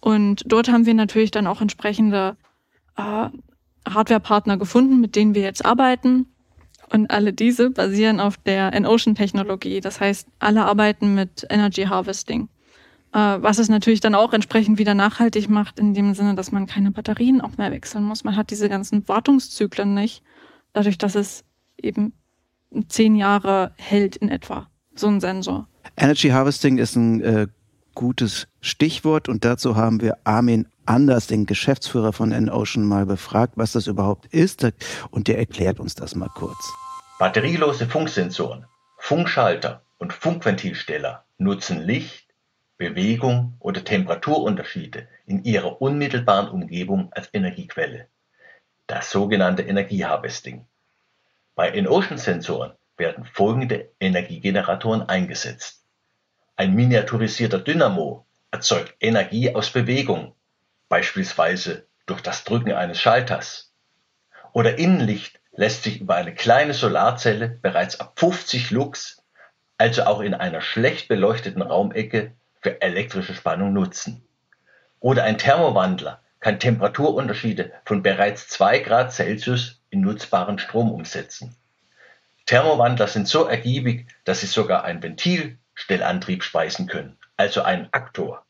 Und 0.00 0.42
dort 0.46 0.68
haben 0.68 0.86
wir 0.86 0.94
natürlich 0.94 1.30
dann 1.30 1.46
auch 1.46 1.60
entsprechende 1.60 2.36
äh, 2.96 3.28
Hardware-Partner 3.88 4.56
gefunden, 4.56 5.00
mit 5.00 5.16
denen 5.16 5.34
wir 5.34 5.42
jetzt 5.42 5.64
arbeiten. 5.64 6.26
Und 6.90 7.10
alle 7.10 7.32
diese 7.32 7.70
basieren 7.70 8.20
auf 8.20 8.36
der 8.36 8.72
N-Ocean-Technologie. 8.74 9.80
Das 9.80 10.00
heißt, 10.00 10.28
alle 10.38 10.64
arbeiten 10.64 11.14
mit 11.14 11.46
Energy 11.48 11.84
Harvesting. 11.84 12.48
Äh, 13.12 13.18
was 13.18 13.58
es 13.58 13.68
natürlich 13.68 14.00
dann 14.00 14.14
auch 14.14 14.32
entsprechend 14.32 14.78
wieder 14.78 14.94
nachhaltig 14.94 15.48
macht, 15.48 15.78
in 15.78 15.94
dem 15.94 16.14
Sinne, 16.14 16.34
dass 16.34 16.52
man 16.52 16.66
keine 16.66 16.90
Batterien 16.90 17.40
auch 17.40 17.56
mehr 17.56 17.70
wechseln 17.70 18.04
muss. 18.04 18.24
Man 18.24 18.36
hat 18.36 18.50
diese 18.50 18.68
ganzen 18.68 19.06
Wartungszyklen 19.08 19.94
nicht. 19.94 20.22
dadurch, 20.74 20.96
dass 20.96 21.14
es 21.14 21.44
eben 21.76 22.14
zehn 22.88 23.14
Jahre 23.14 23.72
hält 23.76 24.16
in 24.16 24.30
etwa, 24.30 24.68
so 24.94 25.08
ein 25.08 25.20
Sensor. 25.20 25.68
Energy 25.96 26.28
Harvesting 26.28 26.78
ist 26.78 26.96
ein 26.96 27.20
äh, 27.20 27.46
gutes 27.94 28.46
Stichwort 28.60 29.28
und 29.28 29.44
dazu 29.44 29.76
haben 29.76 30.00
wir 30.00 30.18
Armin 30.24 30.66
Anders, 30.84 31.28
den 31.28 31.46
Geschäftsführer 31.46 32.12
von 32.12 32.32
N-Ocean, 32.32 32.84
mal 32.84 33.06
befragt, 33.06 33.54
was 33.56 33.72
das 33.72 33.86
überhaupt 33.86 34.26
ist 34.26 34.66
und 35.10 35.28
der 35.28 35.38
erklärt 35.38 35.78
uns 35.78 35.94
das 35.94 36.14
mal 36.14 36.30
kurz. 36.34 36.72
Batterielose 37.18 37.86
Funksensoren, 37.86 38.66
Funkschalter 38.98 39.82
und 39.98 40.12
Funkventilsteller 40.12 41.24
nutzen 41.38 41.80
Licht, 41.80 42.26
Bewegung 42.78 43.54
oder 43.60 43.84
Temperaturunterschiede 43.84 45.06
in 45.26 45.44
ihrer 45.44 45.80
unmittelbaren 45.80 46.48
Umgebung 46.48 47.12
als 47.12 47.28
Energiequelle. 47.32 48.08
Das 48.88 49.10
sogenannte 49.10 49.62
Energieharvesting. 49.62 50.66
Bei 51.54 51.70
In-Ocean-Sensoren 51.70 52.72
werden 52.96 53.24
folgende 53.24 53.90
Energiegeneratoren 54.00 55.02
eingesetzt. 55.02 55.81
Ein 56.62 56.76
miniaturisierter 56.76 57.58
Dynamo 57.58 58.24
erzeugt 58.52 58.94
Energie 59.00 59.52
aus 59.52 59.70
Bewegung, 59.70 60.36
beispielsweise 60.88 61.88
durch 62.06 62.20
das 62.20 62.44
Drücken 62.44 62.70
eines 62.70 63.00
Schalters. 63.00 63.72
Oder 64.52 64.78
Innenlicht 64.78 65.40
lässt 65.50 65.82
sich 65.82 66.00
über 66.00 66.14
eine 66.14 66.32
kleine 66.32 66.72
Solarzelle 66.72 67.48
bereits 67.48 67.98
ab 67.98 68.12
50 68.14 68.70
Lux, 68.70 69.24
also 69.76 70.04
auch 70.04 70.20
in 70.20 70.34
einer 70.34 70.60
schlecht 70.60 71.08
beleuchteten 71.08 71.62
Raumecke, 71.62 72.36
für 72.60 72.80
elektrische 72.80 73.34
Spannung 73.34 73.72
nutzen. 73.72 74.24
Oder 75.00 75.24
ein 75.24 75.38
Thermowandler 75.38 76.22
kann 76.38 76.60
Temperaturunterschiede 76.60 77.72
von 77.84 78.04
bereits 78.04 78.46
2 78.46 78.78
Grad 78.78 79.12
Celsius 79.12 79.82
in 79.90 80.00
nutzbaren 80.00 80.60
Strom 80.60 80.92
umsetzen. 80.92 81.56
Thermowandler 82.46 83.08
sind 83.08 83.26
so 83.26 83.46
ergiebig, 83.46 84.06
dass 84.22 84.42
sie 84.42 84.46
sogar 84.46 84.84
ein 84.84 85.00
Ventilstellantrieb 85.74 86.42
speisen 86.42 86.86
können, 86.86 87.16
also 87.36 87.62
einen 87.62 87.88
Aktor. 87.92 88.44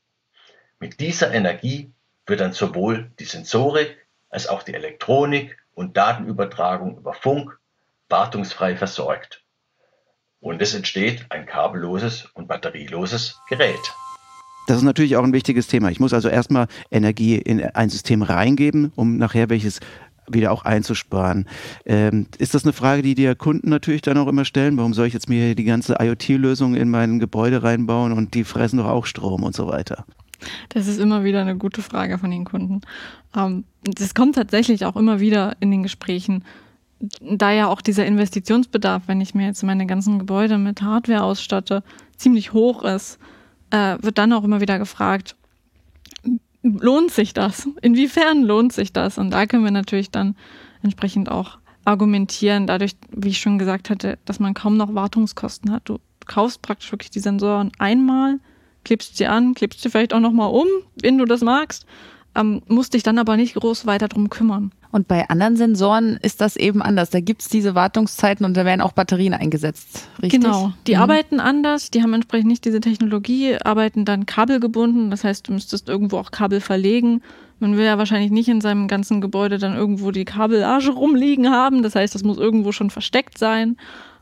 Mit 0.78 1.00
dieser 1.00 1.32
Energie 1.32 1.92
wird 2.26 2.40
dann 2.40 2.52
sowohl 2.52 3.10
die 3.18 3.24
Sensorik 3.24 3.96
als 4.30 4.48
auch 4.48 4.62
die 4.62 4.74
Elektronik 4.74 5.58
und 5.74 5.96
Datenübertragung 5.96 6.98
über 6.98 7.14
Funk 7.14 7.58
wartungsfrei 8.08 8.76
versorgt. 8.76 9.44
Und 10.40 10.60
es 10.60 10.74
entsteht 10.74 11.26
ein 11.30 11.46
kabelloses 11.46 12.26
und 12.34 12.48
batterieloses 12.48 13.40
Gerät. 13.48 13.92
Das 14.66 14.76
ist 14.76 14.82
natürlich 14.82 15.16
auch 15.16 15.24
ein 15.24 15.32
wichtiges 15.32 15.66
Thema. 15.66 15.90
Ich 15.90 16.00
muss 16.00 16.12
also 16.12 16.28
erstmal 16.28 16.66
Energie 16.90 17.36
in 17.36 17.62
ein 17.62 17.90
System 17.90 18.22
reingeben, 18.22 18.92
um 18.94 19.16
nachher 19.16 19.50
welches 19.50 19.80
wieder 20.28 20.52
auch 20.52 20.64
einzusparen. 20.64 21.46
Ähm, 21.84 22.26
ist 22.38 22.54
das 22.54 22.64
eine 22.64 22.72
Frage, 22.72 23.02
die 23.02 23.14
die 23.14 23.34
Kunden 23.34 23.68
natürlich 23.70 24.02
dann 24.02 24.18
auch 24.18 24.28
immer 24.28 24.44
stellen? 24.44 24.76
Warum 24.76 24.94
soll 24.94 25.06
ich 25.06 25.14
jetzt 25.14 25.28
mir 25.28 25.54
die 25.54 25.64
ganze 25.64 25.96
IoT-Lösung 26.00 26.74
in 26.74 26.90
mein 26.90 27.18
Gebäude 27.18 27.62
reinbauen 27.62 28.12
und 28.12 28.34
die 28.34 28.44
fressen 28.44 28.78
doch 28.78 28.86
auch 28.86 29.06
Strom 29.06 29.42
und 29.42 29.54
so 29.54 29.66
weiter? 29.66 30.04
Das 30.70 30.86
ist 30.86 30.98
immer 30.98 31.24
wieder 31.24 31.40
eine 31.40 31.56
gute 31.56 31.82
Frage 31.82 32.18
von 32.18 32.30
den 32.30 32.44
Kunden. 32.44 32.80
Ähm, 33.36 33.64
das 33.84 34.14
kommt 34.14 34.34
tatsächlich 34.34 34.84
auch 34.84 34.96
immer 34.96 35.20
wieder 35.20 35.56
in 35.60 35.70
den 35.70 35.82
Gesprächen. 35.82 36.44
Da 37.20 37.50
ja 37.50 37.66
auch 37.66 37.80
dieser 37.80 38.06
Investitionsbedarf, 38.06 39.04
wenn 39.06 39.20
ich 39.20 39.34
mir 39.34 39.46
jetzt 39.46 39.62
meine 39.64 39.86
ganzen 39.86 40.18
Gebäude 40.18 40.58
mit 40.58 40.82
Hardware 40.82 41.22
ausstatte, 41.22 41.82
ziemlich 42.16 42.52
hoch 42.52 42.84
ist, 42.84 43.18
äh, 43.70 43.96
wird 44.00 44.18
dann 44.18 44.32
auch 44.32 44.44
immer 44.44 44.60
wieder 44.60 44.78
gefragt, 44.78 45.36
lohnt 46.62 47.10
sich 47.10 47.34
das? 47.34 47.68
Inwiefern 47.80 48.42
lohnt 48.42 48.72
sich 48.72 48.92
das? 48.92 49.18
Und 49.18 49.30
da 49.30 49.46
können 49.46 49.64
wir 49.64 49.70
natürlich 49.70 50.10
dann 50.10 50.36
entsprechend 50.82 51.30
auch 51.30 51.58
argumentieren, 51.84 52.66
dadurch, 52.66 52.92
wie 53.10 53.30
ich 53.30 53.40
schon 53.40 53.58
gesagt 53.58 53.90
hatte, 53.90 54.18
dass 54.24 54.38
man 54.38 54.54
kaum 54.54 54.76
noch 54.76 54.94
Wartungskosten 54.94 55.72
hat. 55.72 55.88
Du 55.88 55.98
kaufst 56.26 56.62
praktisch 56.62 56.92
wirklich 56.92 57.10
die 57.10 57.20
Sensoren 57.20 57.72
einmal, 57.78 58.38
klebst 58.84 59.16
sie 59.16 59.26
an, 59.26 59.54
klebst 59.54 59.80
sie 59.80 59.90
vielleicht 59.90 60.14
auch 60.14 60.20
nochmal 60.20 60.50
um, 60.50 60.66
wenn 61.00 61.18
du 61.18 61.24
das 61.24 61.40
magst, 61.40 61.86
ähm, 62.34 62.62
musst 62.66 62.94
dich 62.94 63.02
dann 63.02 63.18
aber 63.18 63.36
nicht 63.36 63.54
groß 63.54 63.86
weiter 63.86 64.08
drum 64.08 64.30
kümmern. 64.30 64.72
Und 64.90 65.08
bei 65.08 65.28
anderen 65.30 65.56
Sensoren 65.56 66.18
ist 66.20 66.42
das 66.42 66.54
eben 66.56 66.82
anders. 66.82 67.08
Da 67.08 67.20
gibt 67.20 67.40
es 67.40 67.48
diese 67.48 67.74
Wartungszeiten 67.74 68.44
und 68.44 68.54
da 68.56 68.66
werden 68.66 68.82
auch 68.82 68.92
Batterien 68.92 69.32
eingesetzt, 69.32 70.06
richtig? 70.20 70.42
Genau. 70.42 70.72
Die 70.86 70.96
mhm. 70.96 71.00
arbeiten 71.00 71.40
anders, 71.40 71.90
die 71.90 72.02
haben 72.02 72.12
entsprechend 72.12 72.48
nicht 72.48 72.64
diese 72.66 72.80
Technologie, 72.80 73.56
arbeiten 73.56 74.04
dann 74.04 74.26
kabelgebunden. 74.26 75.10
Das 75.10 75.24
heißt, 75.24 75.48
du 75.48 75.52
müsstest 75.52 75.88
irgendwo 75.88 76.18
auch 76.18 76.30
Kabel 76.30 76.60
verlegen. 76.60 77.22
Man 77.58 77.78
will 77.78 77.86
ja 77.86 77.96
wahrscheinlich 77.96 78.30
nicht 78.30 78.48
in 78.48 78.60
seinem 78.60 78.86
ganzen 78.86 79.22
Gebäude 79.22 79.56
dann 79.56 79.74
irgendwo 79.74 80.10
die 80.10 80.26
Kabellage 80.26 80.90
rumliegen 80.90 81.48
haben. 81.48 81.82
Das 81.82 81.94
heißt, 81.94 82.14
das 82.14 82.22
muss 82.22 82.36
irgendwo 82.36 82.72
schon 82.72 82.90
versteckt 82.90 83.38
sein. 83.38 83.78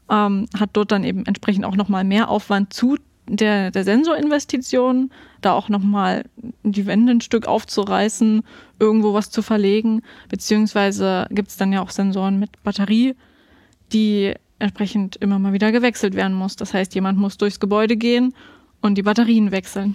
Ähm, 0.08 0.46
hat 0.58 0.70
dort 0.74 0.92
dann 0.92 1.02
eben 1.02 1.26
entsprechend 1.26 1.64
auch 1.64 1.74
nochmal 1.74 2.04
mehr 2.04 2.28
Aufwand 2.28 2.72
zu 2.72 2.96
der, 3.36 3.70
der 3.70 3.84
Sensorinvestition, 3.84 5.10
da 5.40 5.52
auch 5.52 5.68
nochmal 5.68 6.24
die 6.62 6.86
Wände 6.86 7.12
ein 7.12 7.20
Stück 7.20 7.46
aufzureißen, 7.46 8.42
irgendwo 8.78 9.14
was 9.14 9.30
zu 9.30 9.42
verlegen, 9.42 10.02
beziehungsweise 10.28 11.26
gibt 11.30 11.48
es 11.48 11.56
dann 11.56 11.72
ja 11.72 11.80
auch 11.82 11.90
Sensoren 11.90 12.38
mit 12.38 12.62
Batterie, 12.62 13.14
die 13.92 14.34
entsprechend 14.58 15.16
immer 15.16 15.38
mal 15.38 15.52
wieder 15.52 15.72
gewechselt 15.72 16.14
werden 16.14 16.36
muss. 16.36 16.56
Das 16.56 16.74
heißt, 16.74 16.94
jemand 16.94 17.18
muss 17.18 17.38
durchs 17.38 17.60
Gebäude 17.60 17.96
gehen 17.96 18.34
und 18.80 18.96
die 18.96 19.02
Batterien 19.02 19.50
wechseln. 19.50 19.94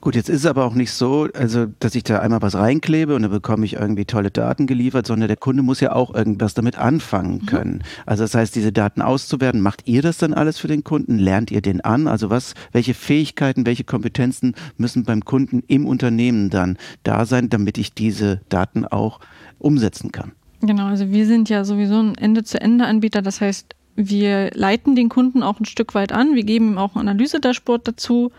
Gut, 0.00 0.16
jetzt 0.16 0.28
ist 0.28 0.40
es 0.40 0.46
aber 0.46 0.64
auch 0.64 0.74
nicht 0.74 0.92
so, 0.92 1.28
also 1.34 1.66
dass 1.78 1.94
ich 1.94 2.04
da 2.04 2.18
einmal 2.18 2.42
was 2.42 2.54
reinklebe 2.54 3.14
und 3.14 3.22
dann 3.22 3.30
bekomme 3.30 3.64
ich 3.64 3.74
irgendwie 3.74 4.04
tolle 4.04 4.30
Daten 4.30 4.66
geliefert, 4.66 5.06
sondern 5.06 5.28
der 5.28 5.36
Kunde 5.36 5.62
muss 5.62 5.80
ja 5.80 5.92
auch 5.92 6.14
irgendwas 6.14 6.54
damit 6.54 6.78
anfangen 6.78 7.40
mhm. 7.42 7.46
können. 7.46 7.74
Mhm. 7.74 7.82
Also 8.06 8.24
das 8.24 8.34
heißt, 8.34 8.54
diese 8.54 8.72
Daten 8.72 9.02
auszuwerten, 9.02 9.60
macht 9.60 9.86
ihr 9.86 10.02
das 10.02 10.18
dann 10.18 10.34
alles 10.34 10.58
für 10.58 10.68
den 10.68 10.84
Kunden? 10.84 11.18
Lernt 11.18 11.50
ihr 11.50 11.60
den 11.60 11.80
an? 11.82 12.08
Also 12.08 12.30
was, 12.30 12.54
welche 12.72 12.94
Fähigkeiten, 12.94 13.66
welche 13.66 13.84
Kompetenzen 13.84 14.54
müssen 14.76 15.04
beim 15.04 15.24
Kunden 15.24 15.62
im 15.66 15.86
Unternehmen 15.86 16.50
dann 16.50 16.76
da 17.02 17.24
sein, 17.24 17.48
damit 17.48 17.78
ich 17.78 17.94
diese 17.94 18.40
Daten 18.48 18.84
auch 18.84 19.20
umsetzen 19.58 20.12
kann? 20.12 20.32
Genau, 20.62 20.86
also 20.86 21.10
wir 21.10 21.26
sind 21.26 21.48
ja 21.48 21.64
sowieso 21.64 22.00
ein 22.00 22.14
Ende-zu-Ende-Anbieter. 22.16 23.22
Das 23.22 23.40
heißt, 23.40 23.74
wir 23.96 24.50
leiten 24.52 24.94
den 24.94 25.08
Kunden 25.08 25.42
auch 25.42 25.58
ein 25.58 25.64
Stück 25.64 25.94
weit 25.94 26.12
an. 26.12 26.34
Wir 26.34 26.44
geben 26.44 26.72
ihm 26.72 26.78
auch 26.78 26.94
ein 26.94 27.08
Analyse-Dashboard 27.08 27.88
dazu, 27.88 28.30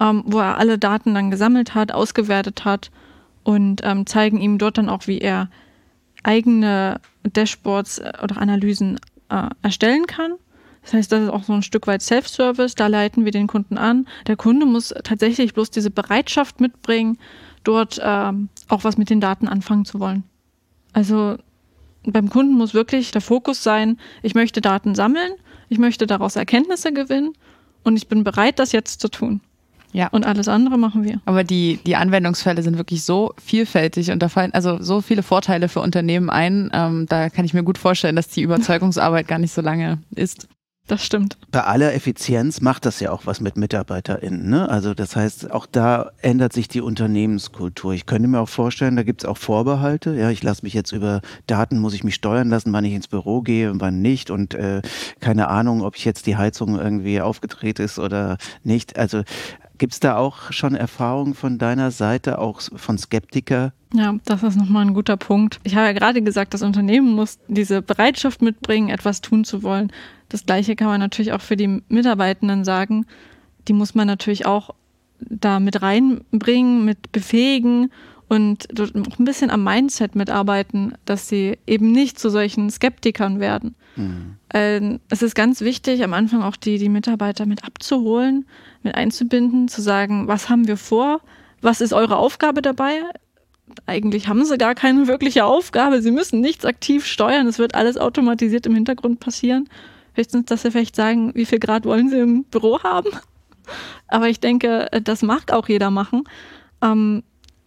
ähm, 0.00 0.22
wo 0.24 0.38
er 0.38 0.56
alle 0.56 0.78
Daten 0.78 1.14
dann 1.14 1.30
gesammelt 1.30 1.74
hat, 1.74 1.92
ausgewertet 1.92 2.64
hat 2.64 2.90
und 3.42 3.80
ähm, 3.84 4.06
zeigen 4.06 4.40
ihm 4.40 4.58
dort 4.58 4.78
dann 4.78 4.88
auch, 4.88 5.06
wie 5.06 5.18
er 5.18 5.50
eigene 6.22 7.00
Dashboards 7.24 7.98
äh, 7.98 8.12
oder 8.22 8.38
Analysen 8.38 9.00
äh, 9.28 9.48
erstellen 9.62 10.06
kann. 10.06 10.32
Das 10.82 10.94
heißt, 10.94 11.12
das 11.12 11.24
ist 11.24 11.30
auch 11.30 11.42
so 11.42 11.52
ein 11.52 11.62
Stück 11.62 11.86
weit 11.86 12.02
Self-Service. 12.02 12.74
Da 12.74 12.86
leiten 12.86 13.24
wir 13.24 13.32
den 13.32 13.48
Kunden 13.48 13.76
an. 13.76 14.06
Der 14.26 14.36
Kunde 14.36 14.64
muss 14.64 14.94
tatsächlich 15.04 15.52
bloß 15.52 15.70
diese 15.70 15.90
Bereitschaft 15.90 16.60
mitbringen, 16.60 17.18
dort 17.64 18.00
ähm, 18.02 18.48
auch 18.68 18.84
was 18.84 18.96
mit 18.96 19.10
den 19.10 19.20
Daten 19.20 19.46
anfangen 19.46 19.84
zu 19.84 20.00
wollen. 20.00 20.24
Also 20.92 21.36
beim 22.04 22.30
Kunden 22.30 22.54
muss 22.54 22.74
wirklich 22.74 23.10
der 23.10 23.20
Fokus 23.20 23.62
sein, 23.62 23.98
ich 24.22 24.34
möchte 24.34 24.60
Daten 24.60 24.94
sammeln, 24.94 25.32
ich 25.68 25.78
möchte 25.78 26.06
daraus 26.06 26.36
Erkenntnisse 26.36 26.92
gewinnen 26.92 27.32
und 27.84 27.96
ich 27.96 28.08
bin 28.08 28.24
bereit, 28.24 28.58
das 28.58 28.72
jetzt 28.72 29.00
zu 29.00 29.08
tun. 29.08 29.40
Ja. 29.92 30.08
Und 30.08 30.24
alles 30.24 30.46
andere 30.46 30.78
machen 30.78 31.04
wir. 31.04 31.20
Aber 31.24 31.42
die, 31.42 31.80
die 31.84 31.96
Anwendungsfälle 31.96 32.62
sind 32.62 32.78
wirklich 32.78 33.02
so 33.02 33.34
vielfältig 33.42 34.10
und 34.12 34.20
da 34.22 34.28
fallen 34.28 34.54
also 34.54 34.80
so 34.80 35.00
viele 35.00 35.22
Vorteile 35.22 35.68
für 35.68 35.80
Unternehmen 35.80 36.30
ein. 36.30 36.70
Ähm, 36.72 37.06
da 37.08 37.28
kann 37.28 37.44
ich 37.44 37.54
mir 37.54 37.64
gut 37.64 37.76
vorstellen, 37.76 38.16
dass 38.16 38.28
die 38.28 38.42
Überzeugungsarbeit 38.42 39.26
gar 39.26 39.38
nicht 39.38 39.52
so 39.52 39.60
lange 39.60 39.98
ist. 40.14 40.48
Das 40.86 41.04
stimmt. 41.04 41.38
Bei 41.52 41.62
aller 41.62 41.94
Effizienz 41.94 42.60
macht 42.60 42.84
das 42.84 42.98
ja 42.98 43.12
auch 43.12 43.24
was 43.24 43.40
mit 43.40 43.56
MitarbeiterInnen. 43.56 44.50
Ne? 44.50 44.68
Also 44.68 44.92
das 44.92 45.14
heißt, 45.14 45.52
auch 45.52 45.66
da 45.66 46.10
ändert 46.20 46.52
sich 46.52 46.66
die 46.66 46.80
Unternehmenskultur. 46.80 47.92
Ich 47.92 48.06
könnte 48.06 48.26
mir 48.26 48.40
auch 48.40 48.48
vorstellen, 48.48 48.96
da 48.96 49.04
gibt 49.04 49.22
es 49.22 49.28
auch 49.28 49.36
Vorbehalte. 49.36 50.16
Ja, 50.16 50.30
ich 50.30 50.42
lasse 50.42 50.64
mich 50.64 50.74
jetzt 50.74 50.90
über 50.90 51.20
Daten, 51.46 51.78
muss 51.78 51.94
ich 51.94 52.02
mich 52.02 52.16
steuern 52.16 52.48
lassen, 52.48 52.72
wann 52.72 52.84
ich 52.84 52.94
ins 52.94 53.06
Büro 53.06 53.40
gehe 53.40 53.70
und 53.70 53.80
wann 53.80 54.02
nicht. 54.02 54.30
Und 54.30 54.54
äh, 54.54 54.82
keine 55.20 55.46
Ahnung, 55.46 55.82
ob 55.82 55.94
ich 55.94 56.04
jetzt 56.04 56.26
die 56.26 56.36
Heizung 56.36 56.76
irgendwie 56.76 57.20
aufgedreht 57.20 57.78
ist 57.78 58.00
oder 58.00 58.36
nicht. 58.64 58.98
Also 58.98 59.22
Gibt 59.80 59.94
es 59.94 60.00
da 60.00 60.18
auch 60.18 60.52
schon 60.52 60.74
Erfahrungen 60.74 61.32
von 61.32 61.56
deiner 61.56 61.90
Seite, 61.90 62.38
auch 62.38 62.60
von 62.60 62.98
Skeptiker? 62.98 63.72
Ja, 63.94 64.14
das 64.26 64.42
ist 64.42 64.56
nochmal 64.56 64.84
ein 64.84 64.92
guter 64.92 65.16
Punkt. 65.16 65.58
Ich 65.62 65.74
habe 65.74 65.86
ja 65.86 65.94
gerade 65.94 66.20
gesagt, 66.20 66.52
das 66.52 66.60
Unternehmen 66.60 67.14
muss 67.14 67.38
diese 67.48 67.80
Bereitschaft 67.80 68.42
mitbringen, 68.42 68.90
etwas 68.90 69.22
tun 69.22 69.42
zu 69.42 69.62
wollen. 69.62 69.90
Das 70.30 70.46
Gleiche 70.46 70.76
kann 70.76 70.88
man 70.88 71.00
natürlich 71.00 71.32
auch 71.32 71.42
für 71.42 71.56
die 71.56 71.82
Mitarbeitenden 71.88 72.64
sagen. 72.64 73.04
Die 73.68 73.74
muss 73.74 73.94
man 73.94 74.06
natürlich 74.06 74.46
auch 74.46 74.70
da 75.18 75.60
mit 75.60 75.82
reinbringen, 75.82 76.84
mit 76.86 77.12
befähigen 77.12 77.90
und 78.28 78.80
auch 78.80 79.18
ein 79.18 79.24
bisschen 79.24 79.50
am 79.50 79.64
Mindset 79.64 80.14
mitarbeiten, 80.14 80.94
dass 81.04 81.28
sie 81.28 81.58
eben 81.66 81.92
nicht 81.92 82.18
zu 82.18 82.30
solchen 82.30 82.70
Skeptikern 82.70 83.40
werden. 83.40 83.74
Mhm. 83.96 84.36
Ähm, 84.54 85.00
es 85.10 85.20
ist 85.22 85.34
ganz 85.34 85.60
wichtig, 85.60 86.02
am 86.04 86.14
Anfang 86.14 86.42
auch 86.42 86.56
die, 86.56 86.78
die 86.78 86.88
Mitarbeiter 86.88 87.44
mit 87.44 87.64
abzuholen, 87.64 88.46
mit 88.82 88.94
einzubinden, 88.94 89.68
zu 89.68 89.82
sagen, 89.82 90.26
was 90.28 90.48
haben 90.48 90.66
wir 90.66 90.76
vor, 90.76 91.20
was 91.60 91.80
ist 91.80 91.92
eure 91.92 92.16
Aufgabe 92.16 92.62
dabei, 92.62 93.02
eigentlich 93.86 94.28
haben 94.28 94.44
sie 94.44 94.58
gar 94.58 94.74
keine 94.74 95.06
wirkliche 95.06 95.44
Aufgabe. 95.44 96.02
Sie 96.02 96.10
müssen 96.10 96.40
nichts 96.40 96.64
aktiv 96.64 97.06
steuern. 97.06 97.46
Es 97.46 97.58
wird 97.58 97.74
alles 97.74 97.96
automatisiert 97.96 98.66
im 98.66 98.74
Hintergrund 98.74 99.20
passieren. 99.20 99.68
Höchstens, 100.14 100.46
dass 100.46 100.62
sie 100.62 100.70
vielleicht 100.70 100.96
sagen, 100.96 101.32
wie 101.34 101.44
viel 101.44 101.58
Grad 101.58 101.84
wollen 101.84 102.08
sie 102.08 102.18
im 102.18 102.44
Büro 102.44 102.82
haben. 102.82 103.10
Aber 104.08 104.28
ich 104.28 104.40
denke, 104.40 104.88
das 105.04 105.22
mag 105.22 105.52
auch 105.52 105.68
jeder 105.68 105.90
machen. 105.90 106.24
Ähm, 106.82 107.22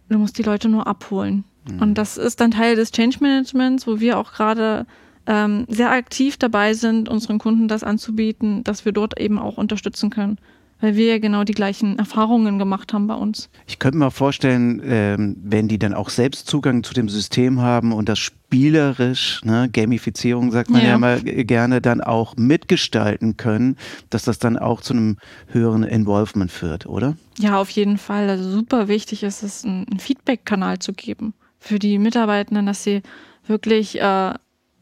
du 0.09 0.17
musst 0.17 0.37
die 0.37 0.43
Leute 0.43 0.69
nur 0.69 0.87
abholen. 0.87 1.43
Mhm. 1.69 1.81
Und 1.81 1.93
das 1.95 2.17
ist 2.17 2.41
dann 2.41 2.51
Teil 2.51 2.75
des 2.75 2.91
Change 2.91 3.17
Managements, 3.21 3.87
wo 3.87 3.99
wir 3.99 4.17
auch 4.17 4.33
gerade 4.33 4.85
ähm, 5.25 5.65
sehr 5.69 5.91
aktiv 5.91 6.37
dabei 6.37 6.73
sind, 6.73 7.07
unseren 7.07 7.39
Kunden 7.39 7.67
das 7.67 7.83
anzubieten, 7.83 8.63
dass 8.63 8.83
wir 8.83 8.91
dort 8.91 9.19
eben 9.19 9.39
auch 9.39 9.57
unterstützen 9.57 10.09
können 10.09 10.37
weil 10.83 10.97
wir 10.97 11.05
ja 11.05 11.17
genau 11.17 11.45
die 11.45 11.53
gleichen 11.53 11.97
Erfahrungen 11.97 12.59
gemacht 12.59 12.91
haben 12.91 13.07
bei 13.07 13.13
uns. 13.13 13.49
Ich 13.67 13.79
könnte 13.79 13.97
mir 13.97 14.11
vorstellen, 14.11 14.81
ähm, 14.83 15.37
wenn 15.41 15.69
die 15.69 15.79
dann 15.79 15.93
auch 15.93 16.09
selbst 16.09 16.45
Zugang 16.45 16.83
zu 16.83 16.93
dem 16.93 17.07
System 17.07 17.61
haben 17.61 17.93
und 17.93 18.09
das 18.09 18.19
spielerisch, 18.19 19.39
ne, 19.45 19.69
Gamifizierung 19.71 20.51
sagt 20.51 20.69
man 20.69 20.81
ja. 20.81 20.89
ja 20.89 20.95
immer 20.95 21.21
gerne, 21.21 21.79
dann 21.79 22.01
auch 22.01 22.35
mitgestalten 22.35 23.37
können, 23.37 23.77
dass 24.09 24.23
das 24.23 24.39
dann 24.39 24.57
auch 24.57 24.81
zu 24.81 24.91
einem 24.91 25.17
höheren 25.47 25.83
Involvement 25.83 26.51
führt, 26.51 26.85
oder? 26.85 27.15
Ja, 27.39 27.61
auf 27.61 27.69
jeden 27.69 27.97
Fall. 27.97 28.29
Also 28.29 28.51
super 28.51 28.89
wichtig 28.89 29.23
ist 29.23 29.41
es, 29.41 29.63
einen 29.63 29.99
Feedback-Kanal 29.99 30.79
zu 30.79 30.91
geben 30.91 31.33
für 31.59 31.79
die 31.79 31.97
Mitarbeitenden, 31.97 32.65
dass 32.65 32.83
sie 32.83 33.03
wirklich 33.47 34.01
äh, 34.01 34.33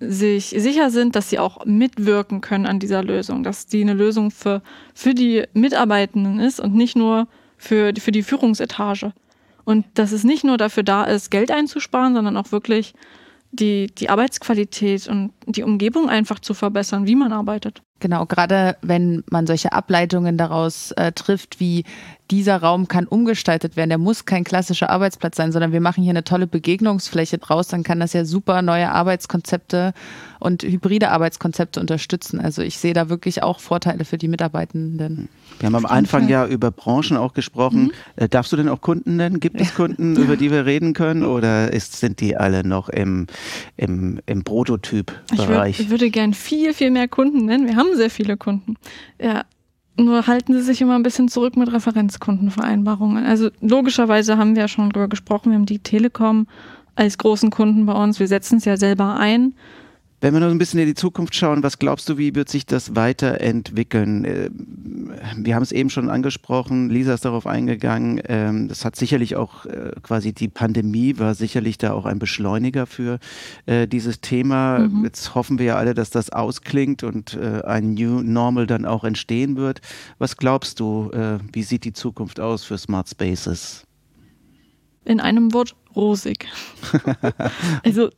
sich 0.02 0.48
sicher 0.58 0.90
sind, 0.90 1.16
dass 1.16 1.30
sie 1.30 1.38
auch 1.38 1.64
mitwirken 1.66 2.42
können 2.42 2.66
an 2.66 2.80
dieser 2.80 3.04
Lösung, 3.04 3.44
dass 3.44 3.68
die 3.68 3.82
eine 3.82 3.94
Lösung 3.94 4.32
für, 4.32 4.64
für 4.96 5.14
die 5.14 5.44
Mitarbeitenden 5.54 6.40
ist 6.40 6.60
und 6.60 6.74
nicht 6.74 6.96
nur 6.96 7.28
für, 7.58 7.94
für 7.98 8.12
die 8.12 8.24
Führungsetage. 8.24 9.14
Und 9.64 9.86
dass 9.94 10.12
es 10.12 10.24
nicht 10.24 10.44
nur 10.44 10.58
dafür 10.58 10.82
da 10.82 11.04
ist, 11.04 11.30
Geld 11.30 11.52
einzusparen, 11.52 12.16
sondern 12.16 12.36
auch 12.36 12.52
wirklich 12.52 12.96
die, 13.52 13.88
die 13.96 14.10
Arbeitsqualität 14.10 15.08
und 15.08 15.32
die 15.46 15.64
Umgebung 15.64 16.10
einfach 16.10 16.40
zu 16.40 16.56
verbessern, 16.56 17.06
wie 17.06 17.16
man 17.16 17.32
arbeitet. 17.32 17.84
Genau, 18.02 18.26
gerade 18.26 18.76
wenn 18.82 19.24
man 19.30 19.48
solche 19.48 19.72
Ableitungen 19.72 20.36
daraus 20.36 20.92
äh, 20.94 21.12
trifft, 21.12 21.60
wie 21.60 21.86
dieser 22.32 22.58
Raum 22.58 22.88
kann 22.88 23.06
umgestaltet 23.06 23.76
werden, 23.76 23.90
der 23.90 23.98
muss 23.98 24.26
kein 24.26 24.44
klassischer 24.44 24.90
Arbeitsplatz 24.90 25.36
sein, 25.36 25.52
sondern 25.52 25.74
wir 25.74 25.82
machen 25.82 26.02
hier 26.02 26.12
eine 26.12 26.24
tolle 26.24 26.48
Begegnungsfläche 26.48 27.38
draus, 27.38 27.68
dann 27.68 27.84
kann 27.84 28.00
das 28.00 28.14
ja 28.14 28.24
super 28.26 28.62
neue 28.62 28.90
Arbeitskonzepte 28.90 29.94
und 30.40 30.64
hybride 30.64 31.12
Arbeitskonzepte 31.12 31.80
unterstützen. 31.80 32.40
Also 32.40 32.62
ich 32.62 32.78
sehe 32.78 32.94
da 32.94 33.10
wirklich 33.10 33.44
auch 33.44 33.60
Vorteile 33.60 34.06
für 34.06 34.18
die 34.18 34.30
Mitarbeitenden. 34.30 35.30
Wir 35.60 35.68
haben 35.68 35.76
am 35.76 35.86
Anfang 35.86 36.30
ja 36.30 36.48
über 36.48 36.72
Branchen 36.72 37.18
auch 37.18 37.34
gesprochen. 37.34 37.84
Mhm. 37.84 37.92
Äh, 38.16 38.30
darfst 38.30 38.52
du 38.52 38.58
denn 38.58 38.70
auch 38.70 38.82
Kunden 38.82 39.18
nennen? 39.18 39.40
Gibt 39.40 39.60
es 39.60 39.76
Kunden, 39.76 40.16
über 40.16 40.38
die 40.38 40.50
wir 40.50 40.66
reden 40.66 40.94
können 40.94 41.24
oder 41.24 41.72
ist, 41.72 42.00
sind 42.00 42.22
die 42.22 42.38
alle 42.38 42.66
noch 42.66 42.88
im, 42.90 43.28
im, 43.76 44.22
im 44.26 44.44
Prototyp-Bereich? 44.44 45.80
Ich, 45.80 45.80
würd, 45.80 45.86
ich 45.86 45.90
würde 45.92 46.10
gern 46.10 46.34
viel, 46.34 46.74
viel 46.74 46.92
mehr 46.92 47.10
Kunden 47.10 47.46
nennen. 47.46 47.68
Wir 47.68 47.76
haben 47.76 47.91
sehr 47.96 48.10
viele 48.10 48.38
Kunden. 48.38 48.76
Ja, 49.22 49.46
nur 49.98 50.28
halten 50.28 50.54
sie 50.54 50.62
sich 50.62 50.82
immer 50.82 50.96
ein 50.96 51.04
bisschen 51.04 51.28
zurück 51.28 51.56
mit 51.58 51.72
Referenzkundenvereinbarungen. 51.72 53.26
Also 53.26 53.50
logischerweise 53.62 54.38
haben 54.38 54.56
wir 54.56 54.64
ja 54.64 54.68
schon 54.68 54.90
drüber 54.90 55.08
gesprochen, 55.08 55.52
wir 55.52 55.58
haben 55.58 55.66
die 55.66 55.80
Telekom 55.80 56.48
als 56.96 57.18
großen 57.18 57.50
Kunden 57.50 57.86
bei 57.86 57.94
uns. 57.94 58.20
Wir 58.20 58.28
setzen 58.28 58.58
es 58.58 58.66
ja 58.66 58.78
selber 58.78 59.16
ein. 59.18 59.54
Wenn 60.22 60.36
wir 60.36 60.40
noch 60.40 60.52
ein 60.52 60.60
bisschen 60.60 60.80
in 60.80 60.86
die 60.86 60.94
Zukunft 60.94 61.34
schauen, 61.34 61.64
was 61.64 61.80
glaubst 61.80 62.08
du, 62.08 62.20
wie 62.20 62.36
wird 62.36 62.48
sich 62.48 62.68
das 62.68 62.96
weiterentwickeln? 62.96 64.24
Äh, 64.24 64.52
wir 65.36 65.56
haben 65.56 65.64
es 65.64 65.72
eben 65.72 65.90
schon 65.90 66.12
angesprochen, 66.12 66.92
Lisa 66.92 67.16
ist 67.16 67.26
darauf 67.26 67.48
eingegangen. 67.48 68.22
Ähm, 68.28 68.68
das 68.68 68.86
hat 68.86 68.96
sicherlich 68.96 69.36
auch 69.36 69.66
äh, 69.66 69.94
quasi 70.04 70.32
die 70.32 70.48
Pandemie 70.48 71.18
war 71.18 71.34
sicherlich 71.34 71.80
da 71.80 71.94
auch 71.94 72.06
ein 72.06 72.20
Beschleuniger 72.20 72.86
für 72.86 73.18
äh, 73.66 73.88
dieses 73.88 74.22
Thema. 74.22 74.88
Mhm. 74.88 75.06
Jetzt 75.06 75.34
hoffen 75.34 75.58
wir 75.58 75.66
ja 75.66 75.76
alle, 75.78 75.96
dass 75.96 76.12
das 76.12 76.30
ausklingt 76.30 77.04
und 77.04 77.38
ein 77.42 77.96
New 77.96 78.22
Normal 78.22 78.68
dann 78.68 78.86
auch 78.86 79.04
entstehen 79.04 79.56
wird. 79.56 79.82
Was 80.20 80.38
glaubst 80.38 80.80
du, 80.80 81.10
wie 81.52 81.64
sieht 81.64 81.86
die 81.86 81.94
Zukunft 81.94 82.40
aus 82.40 82.64
für 82.64 82.78
Smart 82.78 83.10
Spaces? 83.10 83.84
In 85.06 85.20
einem 85.20 85.54
Wort 85.54 85.76
rosig. 85.96 86.48
also 87.84 88.10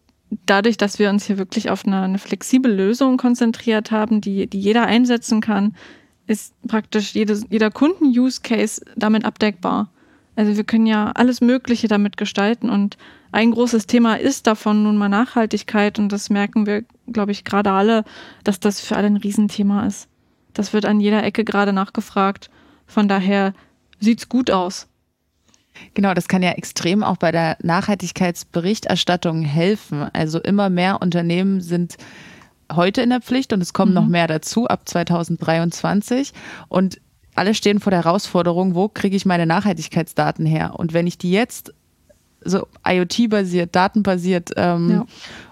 dadurch, 0.46 0.78
dass 0.78 1.00
wir 1.00 1.10
uns 1.10 1.26
hier 1.26 1.38
wirklich 1.38 1.70
auf 1.70 1.86
eine, 1.86 2.02
eine 2.02 2.20
flexible 2.20 2.74
Lösung 2.74 3.18
konzentriert 3.18 3.92
haben, 3.92 4.22
die, 4.22 4.48
die 4.48 4.60
jeder 4.60 4.86
einsetzen 4.86 5.42
kann, 5.42 5.76
ist 6.28 6.54
praktisch 6.68 7.14
jedes, 7.14 7.46
jeder 7.50 7.72
Kunden-Use-Case 7.72 8.82
damit 8.96 9.26
abdeckbar. 9.26 9.90
Also 10.36 10.56
wir 10.56 10.64
können 10.64 10.88
ja 10.88 11.12
alles 11.12 11.42
Mögliche 11.42 11.88
damit 11.88 12.18
gestalten 12.18 12.70
und 12.70 12.98
ein 13.32 13.52
großes 13.52 13.88
Thema 13.88 14.16
ist 14.16 14.48
davon 14.48 14.84
nun 14.84 14.98
mal 14.98 15.10
Nachhaltigkeit 15.10 16.00
und 16.00 16.12
das 16.12 16.30
merken 16.30 16.66
wir, 16.66 16.84
glaube 17.12 17.32
ich, 17.32 17.44
gerade 17.44 17.72
alle, 17.72 18.04
dass 18.44 18.60
das 18.60 18.80
für 18.80 18.96
alle 18.96 19.08
ein 19.08 19.18
Riesenthema 19.18 19.86
ist. 19.86 20.08
Das 20.54 20.74
wird 20.74 20.86
an 20.86 21.00
jeder 21.00 21.24
Ecke 21.24 21.44
gerade 21.44 21.74
nachgefragt. 21.74 22.50
Von 22.86 23.08
daher 23.08 23.54
sieht's 24.00 24.30
gut 24.30 24.52
aus. 24.52 24.88
Genau, 25.94 26.14
das 26.14 26.28
kann 26.28 26.44
ja 26.44 26.52
extrem 26.52 27.04
auch 27.04 27.18
bei 27.18 27.32
der 27.32 27.58
Nachhaltigkeitsberichterstattung 27.62 29.42
helfen. 29.44 30.04
Also 30.14 30.40
immer 30.40 30.70
mehr 30.70 31.02
Unternehmen 31.02 31.62
sind 31.62 31.98
heute 32.72 33.02
in 33.02 33.10
der 33.10 33.22
Pflicht 33.22 33.54
und 33.54 33.62
es 33.62 33.74
kommen 33.74 33.92
mhm. 33.92 33.96
noch 33.96 34.08
mehr 34.08 34.28
dazu 34.28 34.68
ab 34.68 34.88
2023. 34.88 36.34
Und 36.70 37.00
alle 37.36 37.54
stehen 37.54 37.80
vor 37.80 37.92
der 37.92 38.04
Herausforderung, 38.04 38.76
wo 38.76 38.88
kriege 38.88 39.16
ich 39.16 39.26
meine 39.26 39.46
Nachhaltigkeitsdaten 39.46 40.46
her? 40.46 40.74
Und 40.78 40.94
wenn 40.94 41.08
ich 41.08 41.18
die 41.18 41.32
jetzt 41.32 41.74
so 42.46 42.68
IoT-basiert, 42.86 43.76
datenbasiert 43.76 44.52
ähm, 44.58 44.90
ja. 44.90 45.06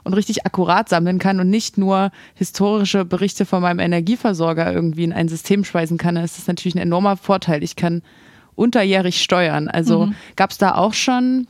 und 0.04 0.14
richtig 0.14 0.46
akkurat 0.46 0.90
sammeln 0.90 1.20
kann 1.20 1.40
und 1.40 1.50
nicht 1.50 1.78
nur 1.78 2.12
historische 2.36 3.06
Berichte 3.06 3.46
von 3.46 3.62
meinem 3.62 3.80
Energieversorger 3.80 4.72
irgendwie 4.74 5.06
in 5.06 5.14
ein 5.14 5.30
System 5.30 5.64
speisen 5.64 5.98
kann, 5.98 6.16
dann 6.16 6.26
ist 6.26 6.38
das 6.38 6.48
natürlich 6.48 6.76
ein 6.76 6.82
enormer 6.82 7.18
Vorteil. 7.18 7.64
Ich 7.64 7.76
kann 7.76 8.02
unterjährig 8.62 9.22
steuern. 9.22 9.68
Also 9.68 10.08
mhm. 10.08 10.16
gab 10.36 10.52
es 10.52 10.58
da 10.58 10.76
auch 10.76 10.94
schon 10.94 11.48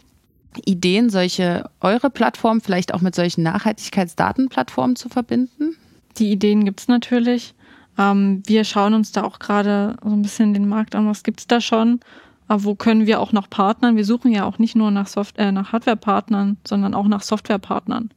Ideen, 0.65 1.09
solche 1.09 1.69
eure 1.79 2.09
Plattform 2.09 2.61
vielleicht 2.61 2.93
auch 2.93 3.01
mit 3.01 3.15
solchen 3.15 3.43
Nachhaltigkeitsdatenplattformen 3.43 4.95
zu 4.95 5.09
verbinden? 5.09 5.75
Die 6.17 6.31
Ideen 6.31 6.65
gibt 6.65 6.81
es 6.81 6.87
natürlich. 6.87 7.53
Ähm, 7.97 8.43
wir 8.45 8.63
schauen 8.63 8.93
uns 8.93 9.11
da 9.11 9.23
auch 9.23 9.39
gerade 9.39 9.95
so 10.03 10.09
ein 10.09 10.21
bisschen 10.21 10.53
den 10.53 10.67
Markt 10.67 10.95
an, 10.95 11.07
was 11.07 11.23
gibt 11.23 11.41
es 11.41 11.47
da 11.47 11.61
schon. 11.61 11.99
Aber 12.47 12.63
wo 12.65 12.75
können 12.75 13.07
wir 13.07 13.21
auch 13.21 13.31
noch 13.31 13.49
partnern? 13.49 13.95
Wir 13.95 14.03
suchen 14.03 14.31
ja 14.31 14.45
auch 14.45 14.59
nicht 14.59 14.75
nur 14.75 14.91
nach, 14.91 15.07
Soft 15.07 15.37
äh, 15.37 15.51
nach 15.51 15.71
Hardware-Partnern, 15.71 16.57
sondern 16.67 16.93
auch 16.93 17.07
nach 17.07 17.21
Software-Partnern. 17.21 18.09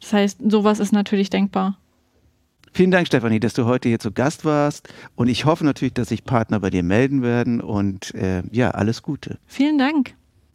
Das 0.00 0.12
heißt, 0.12 0.38
sowas 0.48 0.80
ist 0.80 0.92
natürlich 0.92 1.28
denkbar. 1.28 1.76
Vielen 2.76 2.90
Dank, 2.90 3.06
Stefanie, 3.06 3.38
dass 3.38 3.54
du 3.54 3.66
heute 3.66 3.88
hier 3.88 4.00
zu 4.00 4.10
Gast 4.10 4.44
warst. 4.44 4.88
Und 5.14 5.28
ich 5.28 5.44
hoffe 5.44 5.64
natürlich, 5.64 5.94
dass 5.94 6.08
sich 6.08 6.24
Partner 6.24 6.58
bei 6.58 6.70
dir 6.70 6.82
melden 6.82 7.22
werden. 7.22 7.60
Und 7.60 8.12
äh, 8.16 8.42
ja, 8.50 8.72
alles 8.72 9.02
Gute. 9.02 9.38
Vielen 9.46 9.78
Dank. 9.78 10.14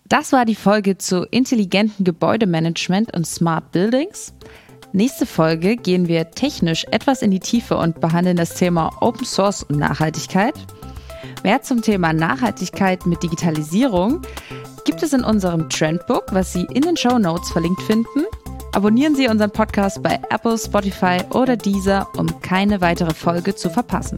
Das 0.09 0.33
war 0.33 0.43
die 0.43 0.55
Folge 0.55 0.97
zu 0.97 1.25
intelligenten 1.31 2.03
Gebäudemanagement 2.03 3.15
und 3.15 3.25
Smart 3.25 3.71
Buildings. 3.71 4.33
Nächste 4.91 5.25
Folge 5.25 5.77
gehen 5.77 6.09
wir 6.09 6.31
technisch 6.31 6.83
etwas 6.91 7.21
in 7.21 7.31
die 7.31 7.39
Tiefe 7.39 7.77
und 7.77 8.01
behandeln 8.01 8.35
das 8.35 8.53
Thema 8.55 8.91
Open 8.99 9.25
Source 9.25 9.63
und 9.63 9.77
Nachhaltigkeit. 9.77 10.55
Mehr 11.43 11.61
zum 11.61 11.81
Thema 11.81 12.11
Nachhaltigkeit 12.11 13.05
mit 13.05 13.23
Digitalisierung 13.23 14.23
gibt 14.83 15.03
es 15.03 15.13
in 15.13 15.23
unserem 15.23 15.69
Trendbook, 15.69 16.25
was 16.31 16.51
Sie 16.51 16.67
in 16.73 16.81
den 16.81 16.97
Show 16.97 17.17
Notes 17.17 17.49
verlinkt 17.49 17.81
finden. 17.83 18.25
Abonnieren 18.73 19.15
Sie 19.15 19.27
unseren 19.27 19.51
Podcast 19.51 20.01
bei 20.03 20.19
Apple, 20.29 20.57
Spotify 20.57 21.19
oder 21.31 21.57
Deezer, 21.57 22.07
um 22.17 22.41
keine 22.41 22.81
weitere 22.81 23.13
Folge 23.13 23.55
zu 23.55 23.69
verpassen. 23.69 24.17